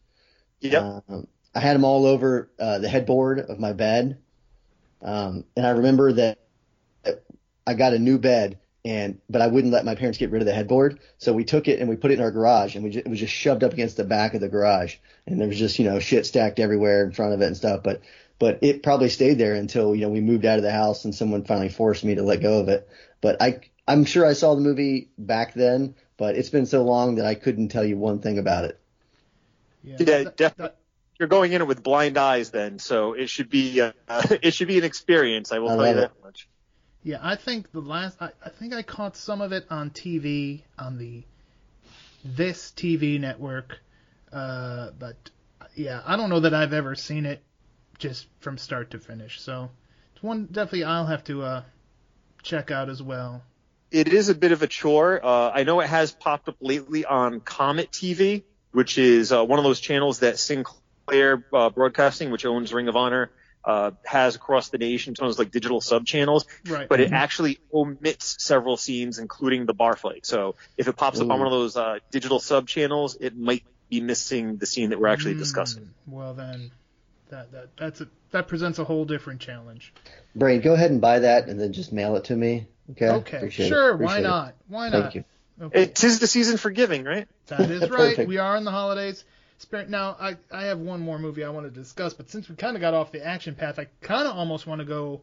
[0.62, 0.84] Yep.
[0.84, 4.20] Um, I had them all over uh, the headboard of my bed.
[5.02, 6.40] Um, and I remember that
[7.66, 10.46] I got a new bed and, but I wouldn't let my parents get rid of
[10.46, 11.00] the headboard.
[11.18, 13.10] So we took it and we put it in our garage and we just, it
[13.10, 15.86] was just shoved up against the back of the garage and there was just, you
[15.86, 17.82] know, shit stacked everywhere in front of it and stuff.
[17.84, 18.02] But,
[18.40, 21.16] but it probably stayed there until, you know, we moved out of the house and
[21.16, 22.90] someone finally forced me to let go of it.
[23.22, 27.16] But I, I'm sure I saw the movie back then, but it's been so long
[27.16, 28.80] that I couldn't tell you one thing about it.
[29.84, 30.78] Yeah, Yeah, definitely.
[31.20, 33.92] You're going in it with blind eyes then, so it should be uh,
[34.42, 35.52] it should be an experience.
[35.52, 36.24] I will I tell you that it.
[36.24, 36.48] much.
[37.04, 40.62] Yeah, I think the last I, I think I caught some of it on TV
[40.80, 41.24] on the
[42.24, 43.80] this TV network,
[44.32, 45.16] uh, but
[45.76, 47.44] yeah, I don't know that I've ever seen it
[48.00, 49.42] just from start to finish.
[49.42, 49.70] So
[50.14, 51.64] it's one definitely I'll have to uh,
[52.42, 53.44] check out as well.
[53.92, 55.24] It is a bit of a chore.
[55.24, 59.60] Uh, I know it has popped up lately on Comet TV, which is uh, one
[59.60, 63.30] of those channels that Sinclair uh, Broadcasting, which owns Ring of Honor,
[63.66, 65.14] uh, has across the nation.
[65.14, 66.88] It's one of those like digital sub channels, Right.
[66.90, 70.26] but it actually omits several scenes, including the bar fight.
[70.26, 73.64] So if it pops up on one of those uh, digital sub channels, it might
[73.90, 75.84] be missing the scene that we're actually discussing.
[75.84, 76.72] Mm, well then,
[77.30, 79.94] that that that's a, that presents a whole different challenge.
[80.36, 82.68] Brain, go ahead and buy that and then just mail it to me.
[82.92, 83.08] Okay.
[83.10, 83.70] Okay, Appreciate it.
[83.70, 84.24] sure, why Appreciate it.
[84.24, 84.56] not?
[84.68, 85.02] Why not?
[85.04, 85.24] Thank you.
[85.62, 85.84] Okay.
[85.84, 87.28] It tis the season for giving, right?
[87.48, 88.28] That is right.
[88.28, 89.24] We are in the holidays.
[89.90, 92.76] Now, I, I have one more movie I want to discuss, but since we kind
[92.76, 95.22] of got off the action path, I kind of almost want to go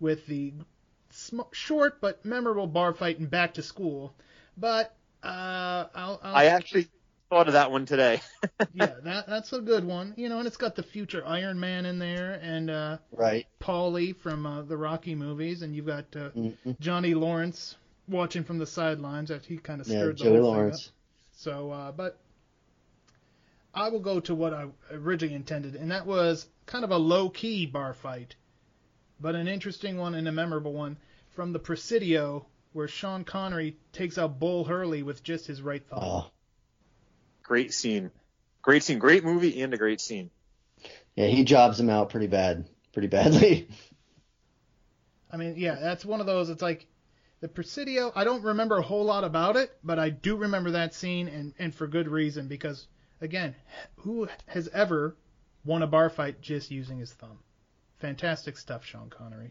[0.00, 0.52] with the
[1.10, 4.14] sm- short but memorable bar fight in Back to School.
[4.56, 6.88] But uh, I'll, I'll I actually
[7.30, 8.20] thought of that one today.
[8.74, 10.14] yeah, that that's a good one.
[10.16, 13.46] You know, and it's got the future Iron Man in there, and uh, Right.
[13.60, 16.76] Paulie from uh, the Rocky movies, and you've got uh, Mhm.
[16.80, 17.76] Johnny Lawrence
[18.08, 20.80] watching from the sidelines after he kind of Yeah, stirred the Joey whole thing up.
[20.80, 20.92] Lawrence.
[21.32, 22.18] So, uh, but
[23.74, 27.66] I will go to what I originally intended, and that was kind of a low-key
[27.66, 28.34] bar fight,
[29.20, 30.96] but an interesting one and a memorable one
[31.30, 35.98] from the Presidio, where Sean Connery takes out Bull Hurley with just his right thumb.
[36.02, 36.30] Oh,
[37.42, 38.10] Great scene.
[38.62, 38.98] Great scene.
[38.98, 40.30] Great movie and a great scene.
[41.16, 42.68] yeah, he jobs him out pretty bad.
[42.92, 43.68] pretty badly.
[45.32, 46.50] I mean, yeah, that's one of those.
[46.50, 46.86] It's like
[47.40, 48.12] the Presidio.
[48.14, 51.54] I don't remember a whole lot about it, but I do remember that scene, and
[51.58, 52.86] and for good reason because
[53.20, 53.54] again,
[53.96, 55.16] who has ever
[55.64, 57.38] won a bar fight just using his thumb?
[57.98, 59.50] Fantastic stuff, Sean Connery.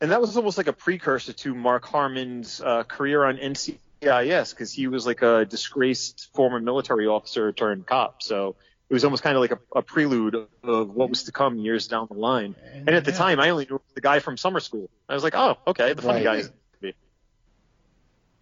[0.00, 4.72] And that was almost like a precursor to Mark Harmon's uh, career on NCIS because
[4.72, 8.22] he was like a disgraced former military officer turned cop.
[8.22, 8.56] So
[8.88, 11.86] it was almost kind of like a, a prelude of what was to come years
[11.86, 12.54] down the line.
[12.72, 13.18] And, and at the yeah.
[13.18, 14.90] time, I only knew the guy from summer school.
[15.08, 16.44] I was like, oh, okay, the funny right.
[16.44, 16.50] guy.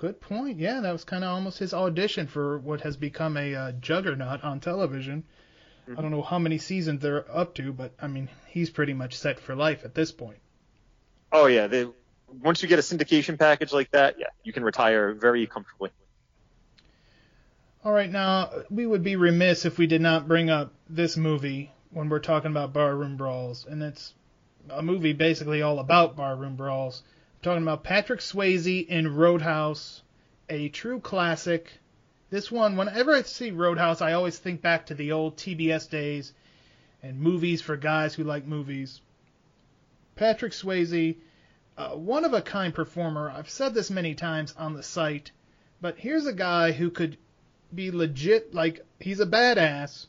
[0.03, 0.59] Good point.
[0.59, 4.43] Yeah, that was kind of almost his audition for what has become a uh, juggernaut
[4.43, 5.23] on television.
[5.89, 5.97] Mm-hmm.
[5.97, 9.15] I don't know how many seasons they're up to, but I mean, he's pretty much
[9.17, 10.39] set for life at this point.
[11.31, 11.87] Oh yeah, they,
[12.43, 15.91] once you get a syndication package like that, yeah, you can retire very comfortably.
[17.85, 21.71] All right, now we would be remiss if we did not bring up this movie
[21.93, 24.15] when we're talking about barroom brawls, and it's
[24.69, 27.05] a movie basically all about barroom brawls.
[27.43, 30.03] Talking about Patrick Swayze in Roadhouse,
[30.49, 31.73] a true classic.
[32.31, 36.33] This one, whenever I see Roadhouse, I always think back to the old TBS days
[37.03, 39.01] and movies for guys who like movies.
[40.15, 41.17] Patrick Swayze,
[41.95, 43.29] one of a kind performer.
[43.29, 45.33] I've said this many times on the site,
[45.81, 47.19] but here's a guy who could
[47.75, 50.07] be legit like he's a badass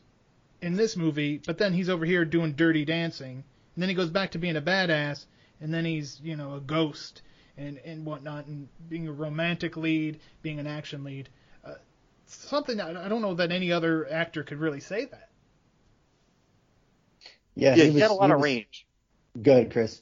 [0.62, 3.42] in this movie, but then he's over here doing dirty dancing,
[3.74, 5.26] and then he goes back to being a badass,
[5.60, 7.22] and then he's you know a ghost
[7.56, 11.28] and and whatnot, and being a romantic lead, being an action lead.
[11.64, 11.74] Uh,
[12.26, 15.28] something I don't know that any other actor could really say that.
[17.54, 18.86] Yeah, yeah he, he was, had a lot of was, range.
[19.40, 20.00] Good, Chris.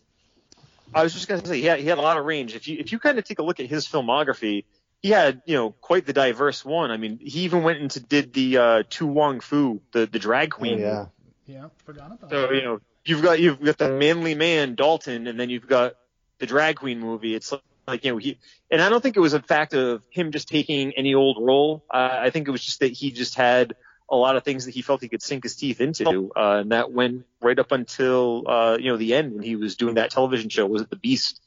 [0.95, 2.55] I was just gonna say he had, he had a lot of range.
[2.55, 4.65] If you if you kind of take a look at his filmography,
[5.03, 6.91] he had, you know, quite the diverse one.
[6.91, 10.51] I mean, he even went into did the uh, To Wong Foo, the the drag
[10.51, 10.79] queen.
[10.81, 11.07] Oh, yeah.
[11.45, 12.31] Yeah, forgot about.
[12.31, 12.55] So that.
[12.55, 15.95] you know, you've got you've got the manly man Dalton, and then you've got
[16.39, 17.35] the drag queen movie.
[17.35, 18.39] It's like, like you know he,
[18.71, 21.85] and I don't think it was a fact of him just taking any old role.
[21.91, 23.75] Uh, I think it was just that he just had
[24.09, 26.73] a lot of things that he felt he could sink his teeth into, uh, and
[26.73, 30.11] that went right up until uh, you know the end when he was doing that
[30.11, 30.67] television show.
[30.67, 31.41] Was it The Beast?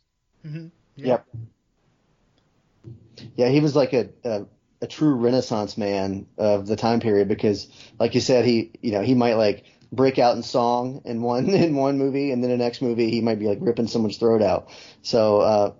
[0.45, 0.67] Mm-hmm.
[0.97, 1.07] Yeah.
[1.07, 1.25] Yep
[3.35, 4.45] yeah, he was like a, a,
[4.81, 7.67] a true Renaissance man of the time period because,
[7.99, 11.49] like you said, he you know he might like break out in song in one
[11.53, 14.41] in one movie, and then the next movie he might be like ripping someone's throat
[14.41, 14.69] out.
[15.01, 15.73] So uh,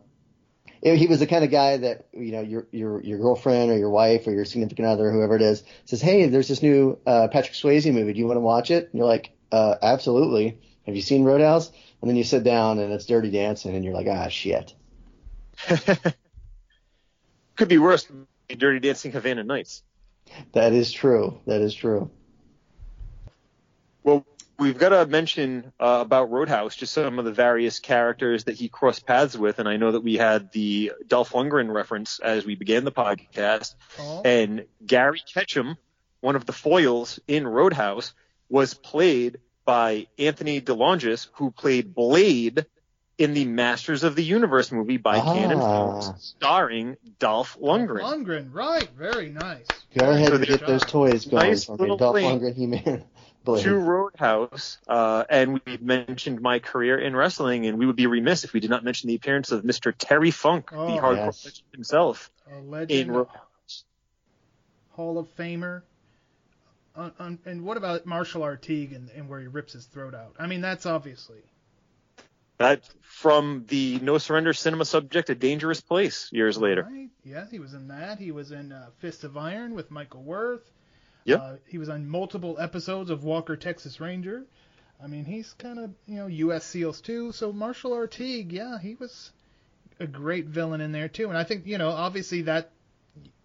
[0.81, 3.89] he was the kind of guy that you know your your your girlfriend or your
[3.89, 7.55] wife or your significant other, whoever it is, says, "Hey, there's this new uh, Patrick
[7.55, 8.13] Swayze movie.
[8.13, 11.71] Do you want to watch it?" And you're like, uh, "Absolutely." Have you seen Roadhouse?
[12.01, 14.75] And then you sit down and it's Dirty Dancing, and you're like, "Ah, shit."
[17.55, 19.83] could be worse than Dirty Dancing Havana Nights.
[20.53, 21.39] That is true.
[21.47, 22.11] That is true.
[24.05, 24.23] Well,
[24.59, 28.69] we've got to mention uh, about Roadhouse, just some of the various characters that he
[28.69, 32.53] crossed paths with, and I know that we had the Dolph Lundgren reference as we
[32.53, 34.21] began the podcast, oh.
[34.23, 35.75] and Gary Ketchum,
[36.21, 38.13] one of the foils in Roadhouse,
[38.47, 42.67] was played by Anthony DeLongis, who played Blade
[43.17, 45.33] in the Masters of the Universe movie by ah.
[45.33, 48.01] Cannon Films, starring Dolph Lundgren.
[48.01, 48.87] Dolph Lundgren, right?
[48.95, 49.65] Very nice.
[49.97, 51.49] Go ahead so and get those toys going.
[51.49, 53.03] Nice little Dolph Lundgren, He-Man.
[53.45, 58.43] To Roadhouse, uh, and we mentioned my career in wrestling, and we would be remiss
[58.43, 59.93] if we did not mention the appearance of Mr.
[59.97, 61.45] Terry Funk, oh, the hardcore yes.
[61.45, 63.83] legend himself, a legend, in Roadhouse.
[64.91, 65.83] Hall of Famer.
[66.95, 68.55] Uh, um, and what about Marshall R.
[68.55, 70.35] Teague and, and where he rips his throat out?
[70.39, 71.43] I mean, that's obviously
[72.57, 76.87] that from the No Surrender cinema subject, A Dangerous Place, years later.
[76.89, 77.09] Right.
[77.23, 78.19] Yes, he was in that.
[78.19, 80.71] He was in uh, Fist of Iron with Michael Worth.
[81.25, 81.41] Yep.
[81.41, 84.45] Uh, he was on multiple episodes of Walker Texas Ranger.
[85.03, 86.65] I mean, he's kind of, you know, U.S.
[86.65, 87.31] SEALs too.
[87.31, 88.07] So Marshall R.
[88.07, 89.31] Teague, yeah, he was
[89.99, 91.27] a great villain in there too.
[91.29, 92.71] And I think, you know, obviously that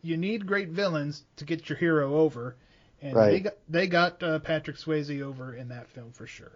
[0.02, 2.54] you need great villains to get your hero over.
[3.02, 3.30] And right.
[3.30, 6.52] they got, they got uh, Patrick Swayze over in that film for sure.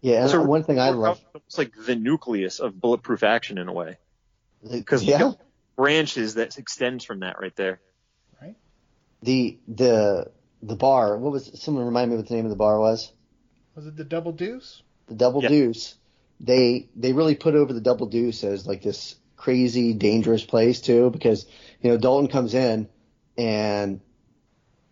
[0.00, 3.66] Yeah, and so one thing I love it's like the nucleus of bulletproof action in
[3.68, 3.98] a way,
[4.70, 5.32] because yeah.
[5.74, 7.80] branches that extends from that right there.
[8.40, 8.54] Right.
[9.22, 10.30] The the
[10.62, 11.16] the bar.
[11.16, 11.50] What was?
[11.60, 13.10] Someone remind me what the name of the bar was.
[13.74, 14.82] Was it the Double Deuce?
[15.06, 15.50] The Double yep.
[15.50, 15.94] Deuce.
[16.40, 21.10] They they really put over the Double Deuce as like this crazy dangerous place too,
[21.10, 21.46] because
[21.82, 22.88] you know Dalton comes in
[23.36, 24.00] and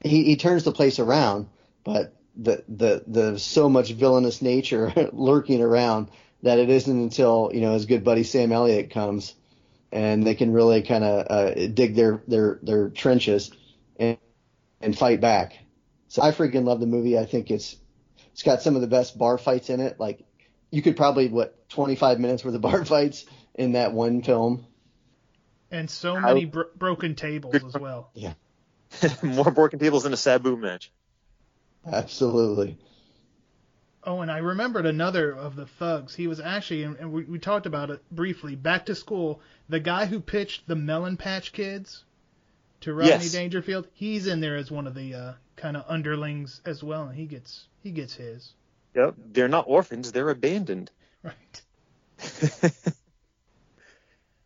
[0.03, 1.49] he he turns the place around,
[1.85, 6.09] but the the the so much villainous nature lurking around
[6.43, 9.35] that it isn't until you know his good buddy Sam Elliott comes
[9.93, 13.51] and they can really kind of uh, dig their their their trenches
[13.99, 14.19] and
[14.81, 15.57] and fight back.
[16.09, 17.19] So I freaking love the movie.
[17.19, 17.77] I think it's
[18.33, 19.99] it's got some of the best bar fights in it.
[19.99, 20.25] Like
[20.71, 23.25] you could probably what 25 minutes worth of bar fights
[23.55, 24.67] in that one film.
[25.71, 28.11] And so many bro- broken tables as well.
[28.15, 28.35] Yeah,
[29.23, 30.93] More broken tables than a Sabu match.
[31.91, 32.79] absolutely.
[34.05, 36.15] Oh, and I remembered another of the thugs.
[36.15, 39.41] He was actually, and we, we talked about it briefly, back to school.
[39.69, 42.05] The guy who pitched the Melon Patch Kids
[42.87, 43.33] to Rodney Yes.
[43.33, 47.17] Dangerfield, he's in there as one of the uh, kind of underlings as well, and
[47.17, 48.53] he gets he gets his.
[48.95, 49.15] Yep.
[49.33, 50.91] They're not orphans, they're abandoned.
[51.23, 51.63] Right.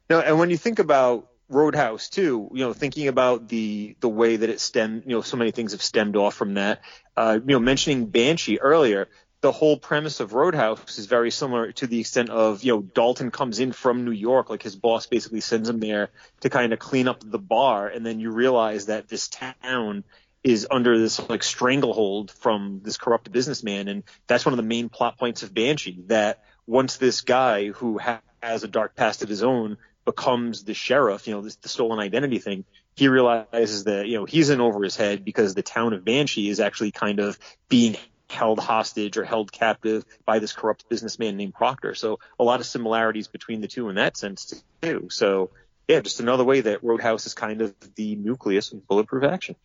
[0.08, 4.34] No, and when you think about Roadhouse too, you know, thinking about the the way
[4.34, 6.80] that it stemmed, you know, so many things have stemmed off from that.
[7.16, 9.06] Uh, you know, mentioning Banshee earlier,
[9.40, 13.30] the whole premise of Roadhouse is very similar to the extent of, you know, Dalton
[13.30, 16.10] comes in from New York, like his boss basically sends him there
[16.40, 20.04] to kind of clean up the bar, and then you realize that this town
[20.42, 24.88] is under this like stranglehold from this corrupt businessman, and that's one of the main
[24.88, 26.02] plot points of Banshee.
[26.06, 30.74] That once this guy who ha- has a dark past of his own becomes the
[30.74, 32.64] sheriff, you know, this, the stolen identity thing,
[32.94, 36.48] he realizes that, you know, he's in over his head because the town of Banshee
[36.48, 37.38] is actually kind of
[37.68, 37.96] being
[38.30, 41.94] held hostage or held captive by this corrupt businessman named Proctor.
[41.94, 45.08] So a lot of similarities between the two in that sense too.
[45.10, 45.50] So
[45.88, 49.56] yeah, just another way that Roadhouse is kind of the nucleus of bulletproof action.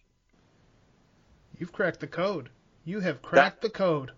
[1.60, 2.50] You've cracked the code.
[2.84, 4.12] You have cracked the code.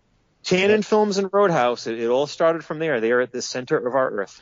[0.44, 3.02] Cannon Films and Roadhouse, it, it all started from there.
[3.02, 4.42] They are at the center of our earth.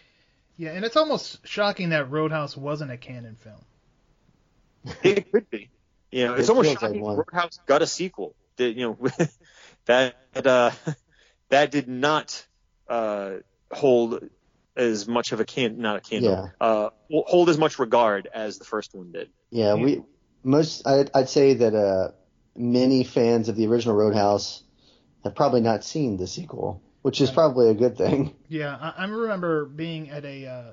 [0.58, 4.96] Yeah, and it's almost shocking that Roadhouse wasn't a Cannon film.
[5.04, 5.70] It could be.
[6.12, 7.18] You know, it's It almost feels like shocking one.
[7.18, 8.36] Roadhouse got a sequel.
[8.58, 9.10] That, you know,
[9.86, 10.72] that uh,
[11.50, 12.46] that did not
[12.88, 13.36] uh,
[13.72, 14.24] hold
[14.76, 16.66] as much of a can not a candle Yeah.
[16.68, 19.30] uh, hold as much regard as the first one did.
[19.50, 20.04] Yeah, we
[20.44, 22.12] most I'd, I'd say that uh,
[22.56, 24.64] many fans of the original Roadhouse
[25.24, 28.36] have probably not seen the sequel, which is probably a good thing.
[28.48, 30.72] Yeah, I, I remember being at a uh,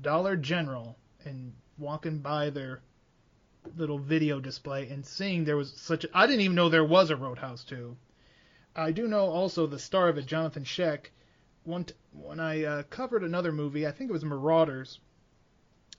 [0.00, 2.82] Dollar General and walking by their
[3.76, 6.04] little video display and seeing there was such.
[6.04, 7.96] A, I didn't even know there was a Roadhouse 2.
[8.74, 11.10] I do know also the star of it, Johnathon Schaech.
[11.64, 14.98] One t- when I uh, covered another movie, I think it was Marauders,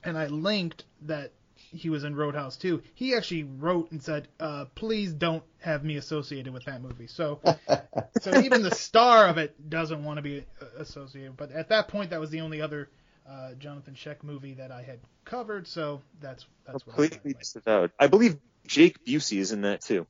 [0.02, 2.82] and I linked that he was in Roadhouse 2.
[2.94, 7.40] He actually wrote and said, uh, "Please don't have me associated with that movie." So
[8.20, 11.36] so even the star of it doesn't want to be uh, associated.
[11.36, 12.90] But at that point, that was the only other
[13.28, 15.66] uh, Johnathon Schaech movie that I had covered.
[15.66, 17.92] So that's that's what I Completely disavowed.
[17.98, 20.06] I believe Jake Busey is in that too.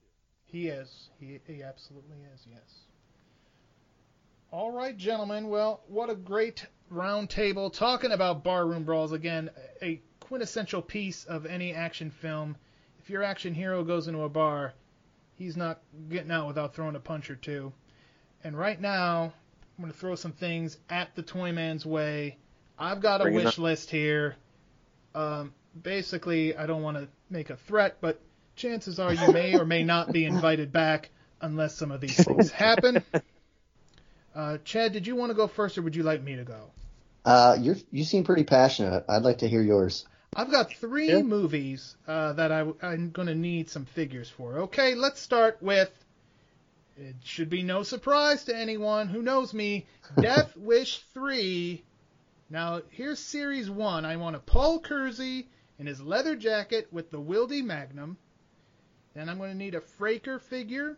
[0.53, 1.09] He is.
[1.19, 2.47] He he absolutely is.
[2.49, 2.61] Yes.
[4.51, 5.49] All right, gentlemen.
[5.49, 9.49] Well, what a great round table talking about barroom brawls again.
[9.81, 12.57] A quintessential piece of any action film.
[12.99, 14.75] If your action hero goes into a bar,
[15.37, 15.81] he's not
[16.11, 17.73] getting out without throwing a punch or two.
[18.45, 19.33] And right now,
[19.79, 22.37] I'm going to throw some things at the Toy Man's way.
[22.79, 24.37] I've got a Bring wish list here.
[25.15, 28.21] Um, basically, I don't want to make a threat, but
[28.57, 32.51] chances are you may or may not be invited back unless some of these things
[32.53, 33.03] happen.
[34.35, 36.71] Uh, Chad, did you want to go first, or would you like me to go?
[37.25, 39.05] Uh, you you seem pretty passionate.
[39.09, 40.07] I'd like to hear yours.
[40.35, 41.23] I've got three Yeah.
[41.23, 44.61] movies uh, that I, I'm going to need some figures for.
[44.61, 45.91] Okay, let's start with.
[46.97, 49.87] It should be no surprise to anyone who knows me.
[50.21, 51.83] Death Wish 3.
[52.49, 54.05] Now, here's Series 1.
[54.07, 55.49] I want a Paul Kersey
[55.79, 58.17] in his leather jacket with the Wildey Magnum.
[59.15, 60.97] Then I'm going to need a Fraker figure,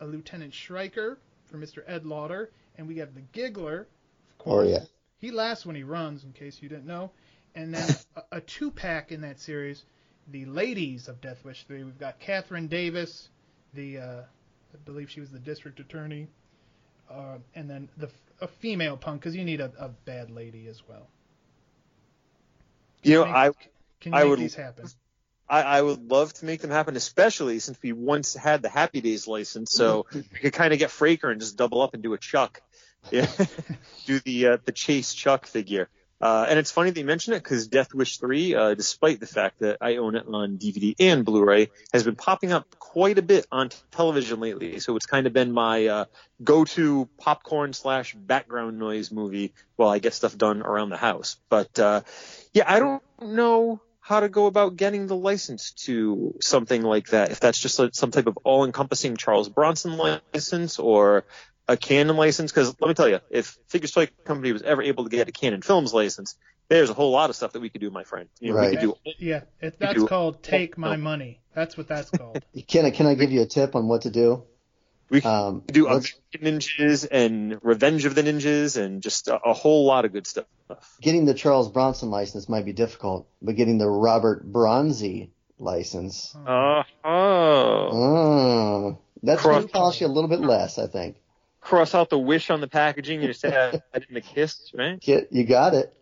[0.00, 1.82] a Lieutenant Shriker for Mr.
[1.86, 4.66] Ed Lauter, and we have the Giggler, of course.
[4.66, 4.84] Oh yeah.
[5.18, 7.10] He laughs when he runs, in case you didn't know.
[7.54, 9.84] And then a, a two pack in that series,
[10.28, 11.84] the ladies of Death Wish 3.
[11.84, 13.30] We've got Catherine Davis,
[13.72, 14.20] the uh,
[14.74, 16.26] I believe she was the district attorney,
[17.10, 18.10] uh, and then the
[18.42, 21.08] a female punk because you need a, a bad lady as well.
[23.02, 23.50] You know, Make- I
[24.00, 24.86] Can you I make would- these happen?
[25.48, 29.00] I, I would love to make them happen, especially since we once had the Happy
[29.00, 32.14] Days license, so we could kind of get Fraker and just double up and do
[32.14, 32.62] a Chuck,
[33.10, 33.30] yeah,
[34.06, 35.88] do the uh, the Chase Chuck figure.
[36.18, 39.26] Uh, and it's funny that you mention it because Death Wish 3, uh, despite the
[39.26, 43.22] fact that I own it on DVD and Blu-ray, has been popping up quite a
[43.22, 44.78] bit on television lately.
[44.80, 46.04] So it's kind of been my uh,
[46.42, 51.36] go-to popcorn slash background noise movie while I get stuff done around the house.
[51.50, 52.00] But uh,
[52.54, 57.32] yeah, I don't know how to go about getting the license to something like that.
[57.32, 61.24] If that's just like some type of all-encompassing Charles Bronson license or
[61.66, 65.02] a Cannon license, because let me tell you, if Figures Toy Company was ever able
[65.02, 66.36] to get a Cannon Films license,
[66.68, 68.28] there's a whole lot of stuff that we could do, my friend.
[68.38, 68.70] You know, Right.
[68.70, 70.94] We could do Yeah, it, that's do- called Take My.
[70.94, 71.40] Money.
[71.52, 72.44] That's what that's called.
[72.68, 74.44] Can I can I give you a tip on what to do?
[75.08, 79.36] We can Um, do let's- American Ninjas and Revenge of the Ninjas and just a,
[79.36, 80.46] a whole lot of good stuff.
[81.00, 85.28] getting the Charles Bronson license might be difficult, but getting the Robert Bronzi
[85.58, 87.90] license, Uh, oh.
[87.92, 91.16] oh, that's Cross- going to cost you a little bit less, I think.
[91.60, 95.00] Cross out the wish on the packaging and just add in the kiss, right?
[95.00, 95.92] Get, you got it.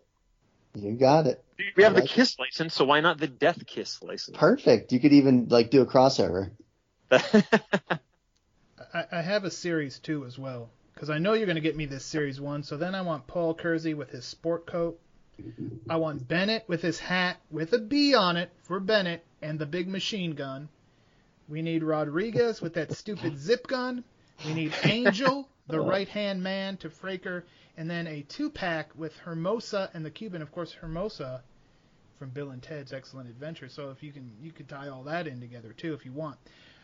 [0.75, 1.43] You got it.
[1.77, 4.35] We have I the like kiss license, so why not the death kiss license?
[4.37, 4.91] Perfect.
[4.91, 6.51] You could even like do a crossover.
[8.95, 11.75] I, I have a series two as well because I know you're going to get
[11.75, 12.63] me this series one.
[12.63, 14.97] So then I want Paul Kersey with his sport coat.
[15.89, 19.65] I want Bennett with his hat with a B on it for Bennett and the
[19.65, 20.69] big machine gun.
[21.49, 24.05] We need Rodriguez with that stupid zip gun.
[24.45, 27.43] We need Angel, the right hand man to Fraker,
[27.75, 31.43] and then a two pack with Hermosa and the Cuban, of course Hermosa
[32.17, 33.67] from Bill and Ted's Excellent Adventure.
[33.67, 36.37] So if you can you could tie all that in together too if you want.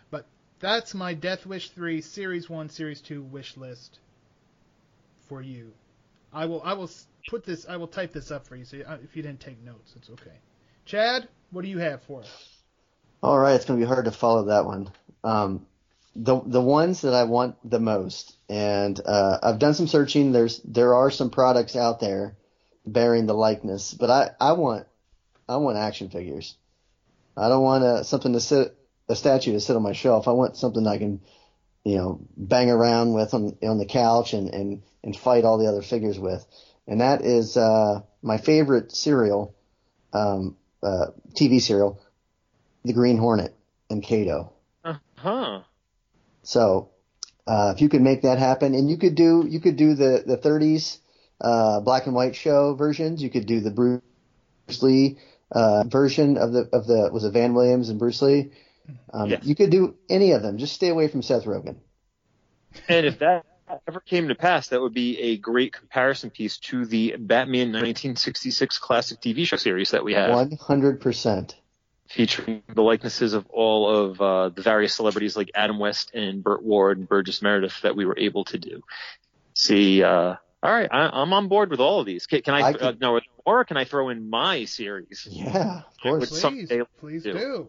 [0.09, 0.27] But
[0.61, 3.99] that's my Death Wish 3 Series 1 Series 2 wish list
[5.27, 5.71] for you.
[6.31, 6.89] I will I will
[7.29, 9.61] put this I will type this up for you so uh, if you didn't take
[9.63, 10.37] notes it's okay.
[10.85, 12.61] Chad, what do you have for us?
[13.23, 14.89] All right, it's going to be hard to follow that one.
[15.23, 15.65] Um,
[16.15, 20.31] the the ones that I want the most, and uh, I've done some searching.
[20.31, 22.35] There's there are some products out there
[22.85, 24.87] bearing the likeness, but I I want
[25.47, 26.55] I want action figures.
[27.37, 28.75] I don't want a, something to sit
[29.11, 30.27] a statue to sit on my shelf.
[30.27, 31.21] I want something I can
[31.83, 35.67] you know bang around with on on the couch and and and fight all the
[35.67, 36.45] other figures with.
[36.87, 39.55] And that is uh, my favorite serial,
[40.13, 42.01] um, uh, TV serial,
[42.83, 43.55] The Green Hornet
[43.89, 44.53] and Kato.
[45.15, 45.61] huh.
[46.43, 46.89] So
[47.47, 50.23] uh, if you could make that happen, and you could do you could do the
[50.25, 50.97] the 30s
[51.39, 53.21] uh, black and white show versions.
[53.21, 55.17] You could do the Bruce Lee
[55.51, 58.51] uh, version of the of the was it Van Williams and Bruce Lee.
[59.13, 59.43] Um, Yes.
[59.45, 60.57] You could do any of them.
[60.57, 61.77] Just stay away from Seth Rogen.
[62.87, 63.45] And if that
[63.87, 68.77] ever came to pass, that would be a great comparison piece to the Batman 1966
[68.79, 71.55] classic TV show series that we have, One hundred percent.
[72.09, 76.63] featuring the likenesses of all of uh, the various celebrities like Adam West and Burt
[76.63, 78.81] Ward and Burgess Meredith that we were able to do.
[79.53, 82.27] See, uh, all right, I, I'm on board with all of these.
[82.27, 85.27] Can, can I, I uh, could- no, or can I throw in my series?
[85.29, 86.29] Yeah, of course.
[86.29, 87.33] Please, someday please do.
[87.33, 87.67] do.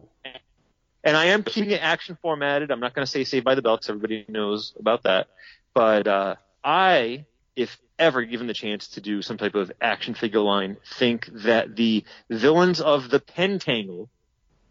[1.03, 2.71] And I am keeping it action formatted.
[2.71, 5.27] I'm not going to say Saved by the Bell 'cause everybody knows about that.
[5.73, 7.25] But uh, I,
[7.55, 11.75] if ever given the chance to do some type of action figure line, think that
[11.75, 14.07] the villains of the Pentangle,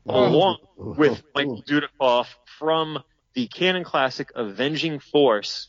[0.07, 2.29] along with Michael Dudikoff
[2.59, 3.03] from
[3.35, 5.69] the Cannon classic Avenging Force,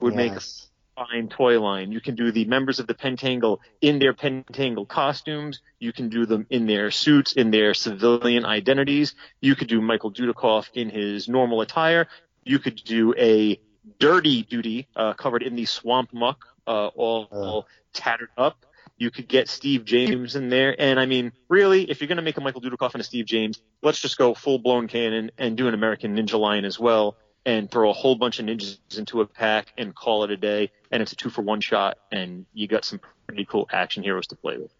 [0.00, 0.67] would make Yes.
[0.98, 1.92] Fine toy line.
[1.92, 5.60] You can do the members of the Pentangle in their Pentangle costumes.
[5.78, 9.14] You can do them in their suits, in their civilian identities.
[9.40, 12.08] You could do Michael Dudikoff in his normal attire.
[12.42, 13.60] You could do a
[14.00, 17.36] dirty duty, uh, covered in the swamp muck, uh, all, Uh.
[17.36, 18.66] all tattered up.
[18.96, 20.74] You could get Steve James in there.
[20.80, 23.26] And I mean, really, if you're going to make a Michael Dudikoff and a Steve
[23.26, 27.16] James, let's just go full blown Cannon and do an American Ninja line as well
[27.46, 30.70] and throw a whole bunch of ninjas into a pack and call it a day.
[30.90, 34.26] And it's a two for one shot and you got some pretty cool action heroes
[34.28, 34.72] to play with.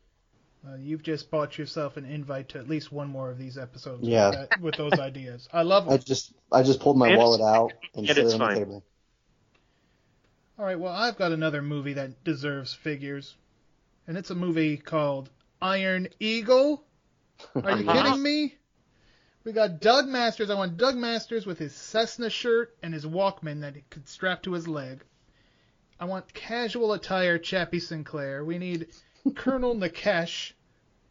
[0.66, 4.02] Uh, you've just bought yourself an invite to at least one more of these episodes
[4.02, 4.30] Yeah.
[4.30, 5.48] with, that, with those ideas.
[5.52, 5.94] I love them.
[5.94, 8.40] I just I just pulled my And wallet out and and set it's it on
[8.40, 8.56] the fine.
[8.56, 8.84] table.
[10.59, 13.36] All right, well, I've got another movie that deserves figures,
[14.09, 15.30] and it's a movie called
[15.62, 16.84] Iron Eagle.
[17.62, 17.92] Are you Uh-huh.
[17.92, 18.56] kidding me?
[19.49, 20.51] We got Doug Masters.
[20.51, 24.42] I want Doug Masters with his Cessna shirt and his Walkman that he could strap
[24.42, 25.03] to his leg.
[25.99, 28.44] I want casual attire Chappie Sinclair.
[28.44, 28.88] We need
[29.36, 30.53] Colonel Nakesh,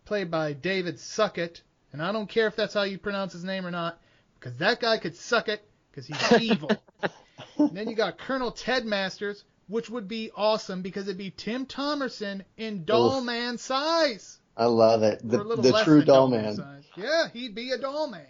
[0.06, 3.66] played by David Suckett, and I don't care if that's how you pronounce his name
[3.66, 4.00] or not,
[4.36, 6.70] because that guy could suck it, because he's evil.
[7.58, 11.66] And then you got Colonel Ted Masters, which would be awesome because it'd be Tim
[11.66, 14.37] Thomerson in doll man size.
[14.58, 15.22] I love it.
[15.24, 16.56] The the true doll man man.
[16.56, 16.84] size.
[16.98, 18.26] Yeah, he'd be a doll man.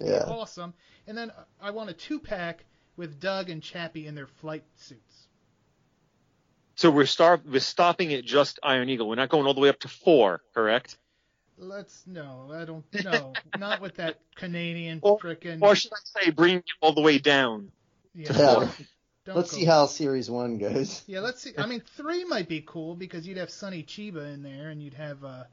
[0.00, 0.24] Yeah.
[0.26, 0.74] Awesome.
[1.06, 2.64] And then I want a two pack
[2.96, 5.28] with Doug and Chappie in their flight suits.
[6.74, 9.08] So we're star- we're stopping at just Iron Eagle.
[9.08, 10.96] We're not going all the way up to four, correct?
[11.56, 16.30] Let's no, I don't no, not with that Canadian Or- frickin' Or should I say
[16.30, 17.72] bring it all the way down?
[18.14, 18.36] yeah, Yeah.
[18.54, 18.70] don't-
[19.24, 21.02] don't Let's see how series one goes.
[21.06, 21.52] Yeah, let's see.
[21.58, 24.94] I mean, three might be cool because you'd have Sonny Chiba in there, and you'd
[24.94, 25.44] have uh,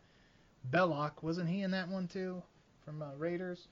[0.71, 1.21] Belloc.
[1.23, 2.41] Wasn't he in that one too,
[2.83, 3.67] from uh, Raiders?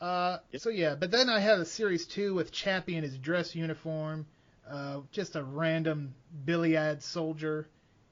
[0.00, 3.54] Uh, So yeah, but then I had a series two with Chappie in his dress
[3.54, 4.26] uniform,
[4.68, 7.68] uh, just a random Billiad soldier,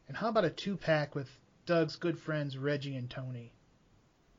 [0.08, 1.28] and how about a two pack with
[1.64, 3.52] Doug's good friends Reggie and Tony,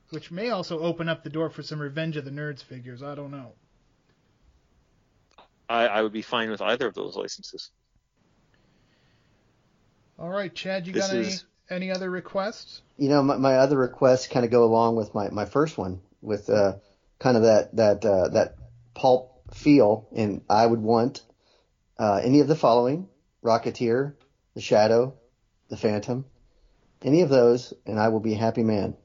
[0.09, 3.01] which may also open up the door for some Revenge of the Nerds figures.
[3.03, 3.53] I don't know.
[5.69, 7.71] I, I would be fine with either of those licenses.
[10.19, 12.81] All right, Chad, you This got any is- any other requests?
[12.97, 16.01] You know, my, my other requests kind of go along with my, my first one
[16.21, 16.73] with uh,
[17.19, 18.55] kind of that that uh, that
[18.93, 21.21] pulp feel, and I would want
[21.97, 23.07] uh, any of the following:
[23.43, 24.13] Rocketeer,
[24.55, 25.15] The Shadow,
[25.69, 26.25] The Phantom,
[27.01, 28.95] any of those, and I will be a happy man.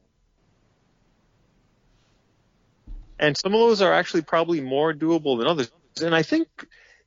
[3.18, 5.70] And some of those are actually probably more doable than others.
[6.02, 6.48] And I think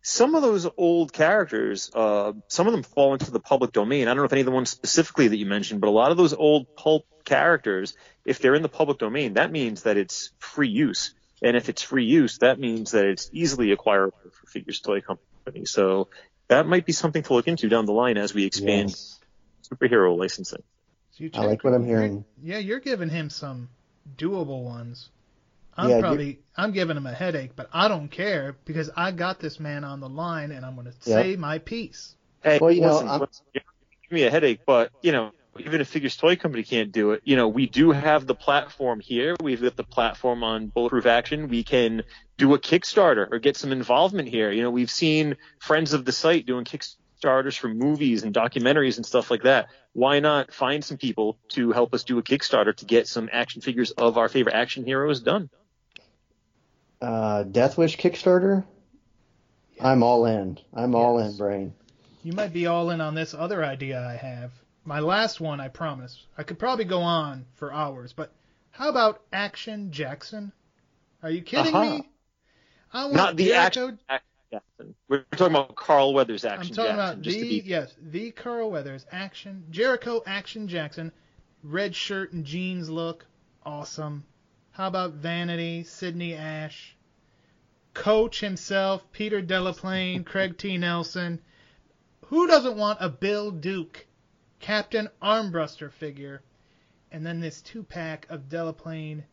[0.08, 4.03] some of those old characters, uh, some of them fall into the public domain.
[4.08, 6.12] I don't know if any of the ones specifically that you mentioned, but a lot
[6.12, 10.32] of those old pulp characters, if they're in the public domain, that means that it's
[10.38, 11.16] free use.
[11.41, 15.66] And if it's free use, that means that it's easily acquirable for Figures Toy Company.
[15.66, 16.10] So
[16.49, 19.20] that might be something to look into down the line as we expand Yes.
[19.68, 20.62] superhero licensing.
[20.62, 22.26] I So you check- like what I'm hearing.
[22.43, 23.70] Yeah, you're giving him some
[24.16, 25.10] doable ones.
[25.78, 29.11] I'm Yeah, you- probably I'm giving him a headache, but I don't care because I
[29.11, 31.15] got this man on the line and I'm going to Yeah.
[31.21, 32.15] say my piece.
[32.43, 33.63] Hey, Well, you know, listen, I'm- listen, give
[34.11, 37.36] me a headache, but you know, even if Figures Toy Company can't do it, you
[37.36, 39.36] know, we do have the platform here.
[39.41, 41.47] We've got the platform on Bulletproof Action.
[41.47, 42.03] We can
[42.38, 44.51] do a Kickstarter or get some involvement here.
[44.51, 49.05] You know, we've seen friends of the site doing Kickstarters for movies and documentaries and
[49.05, 49.67] stuff like that.
[49.93, 53.61] Why not find some people to help us do a Kickstarter to get some action
[53.61, 55.49] figures of our favorite action heroes done?
[57.02, 58.66] Uh, Death Wish Kickstarter.
[59.82, 60.58] I'm all in.
[60.74, 61.74] I'm all in, brain.
[62.24, 64.52] You might be all in on this other idea I have.
[64.86, 66.26] My last one, I promise.
[66.38, 68.32] I could probably go on for hours, but
[68.72, 70.52] how about Action Jackson?
[71.24, 71.98] Are you kidding Uh-huh.
[71.98, 72.10] me?
[72.93, 74.96] I want Not the Jericho- action, action Jackson.
[75.10, 77.20] We're talking about Carl Weathers action I'm talking Jackson.
[77.20, 81.12] about the be yes, the Carl Weathers action Jericho Action Jackson,
[81.64, 83.26] red shirt and jeans look,
[83.66, 84.24] awesome.
[84.76, 86.97] How about Vanity, Sidney Ash,
[87.93, 90.78] Coach himself, Peter Delaplane, Craig T.
[90.78, 91.39] Nelson.
[92.26, 94.05] Who doesn't want a Bill Duke,
[94.59, 96.43] Captain Armbruster figure,
[97.09, 99.23] and then this two pack of Delaplane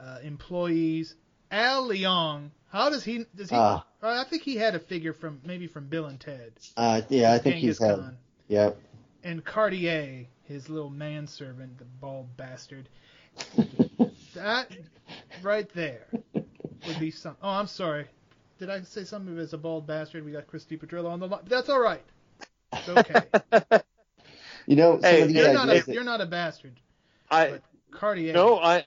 [0.00, 1.14] uh, employees.
[1.52, 3.24] Al Leong, how does he?
[3.36, 3.56] Does he?
[3.56, 3.86] Ah.
[4.02, 6.54] I think he had a figure from maybe from Bill and Ted.
[6.76, 7.98] Uh, yeah, I think Genghis he's had.
[7.98, 8.18] Khan.
[8.48, 8.80] Yep.
[9.22, 12.88] And Cartier, his little manservant, the bald bastard.
[14.38, 14.70] that
[15.42, 16.06] right there
[16.86, 17.36] would be some.
[17.42, 18.06] Oh, I'm sorry.
[18.58, 20.24] Did I say something as a bald bastard?
[20.24, 21.42] We got Christy Petrillo on the line.
[21.46, 22.02] That's all right.
[22.72, 23.24] It's okay.
[24.66, 26.78] You know, Hey, you're not a that- you're not a bastard.
[27.30, 28.34] I But Cartier.
[28.34, 28.84] No, I,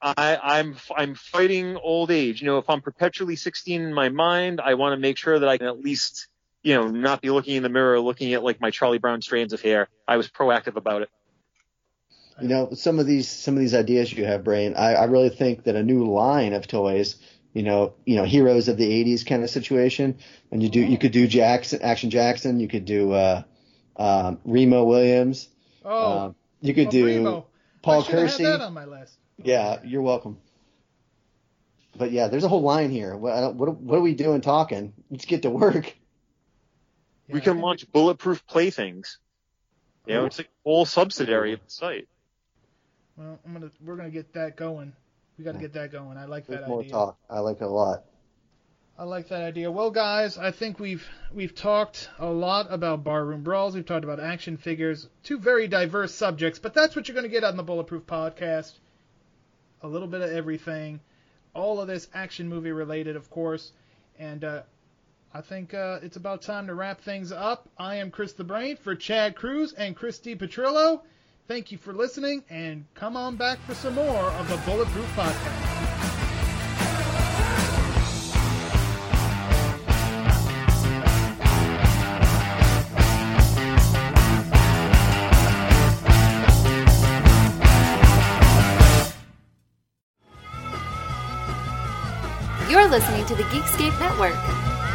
[0.00, 2.40] I, I'm, I'm fighting old age.
[2.40, 5.48] You know, if I'm perpetually 16 in my mind, I want to make sure that
[5.48, 6.28] I can at least,
[6.62, 9.52] you know, not be looking in the mirror, looking at like my Charlie Brown strands
[9.52, 9.88] of hair.
[10.06, 11.08] I was proactive about it.
[12.40, 14.74] You know, some of these some of these ideas you have, Brain.
[14.74, 17.16] I, I really think that a new line of toys,
[17.52, 20.18] you know, you know, heroes of the '80s kind of situation,
[20.52, 23.42] and you do you could do Jackson, Action Jackson, you could do uh,
[23.96, 25.48] um, Remo Williams,
[25.84, 27.46] Oh, um, you could oh, do Primo.
[27.82, 28.44] Paul I should have Kersey.
[28.44, 29.16] that on my list.
[29.42, 30.38] Yeah, you're welcome.
[31.96, 33.16] But yeah, there's a whole line here.
[33.16, 34.92] What don't- what, what are we doing talking?
[35.10, 35.96] Let's get to work.
[37.28, 39.18] Yeah, we I can launch bulletproof playthings.
[40.06, 42.08] You know, it's a whole subsidiary of the site.
[43.18, 44.92] Well, I'm gonna we're gonna get that going.
[45.38, 46.18] We got to get that going.
[46.18, 46.90] I like There's that more idea.
[46.90, 47.16] talk.
[47.30, 48.04] I like it a lot.
[48.98, 49.70] I like that idea.
[49.70, 53.76] Well, guys, I think we've we've talked a lot about barroom brawls.
[53.76, 57.30] We've talked about action figures, two very diverse subjects, but that's what you're going to
[57.30, 58.72] get on the Bulletproof podcast.
[59.82, 60.98] A little bit of everything,
[61.54, 63.70] all of this action movie related, of course,
[64.18, 64.62] and uh,
[65.32, 67.68] I think uh, it's about time to wrap things up.
[67.78, 71.02] I am Chris the Brain for Chad Cruz and Christy Petrillo.
[71.48, 75.78] Thank you for listening, and come on back for some more of the Bulletproof podcast.
[92.70, 94.87] You're listening to the Geekscape Network.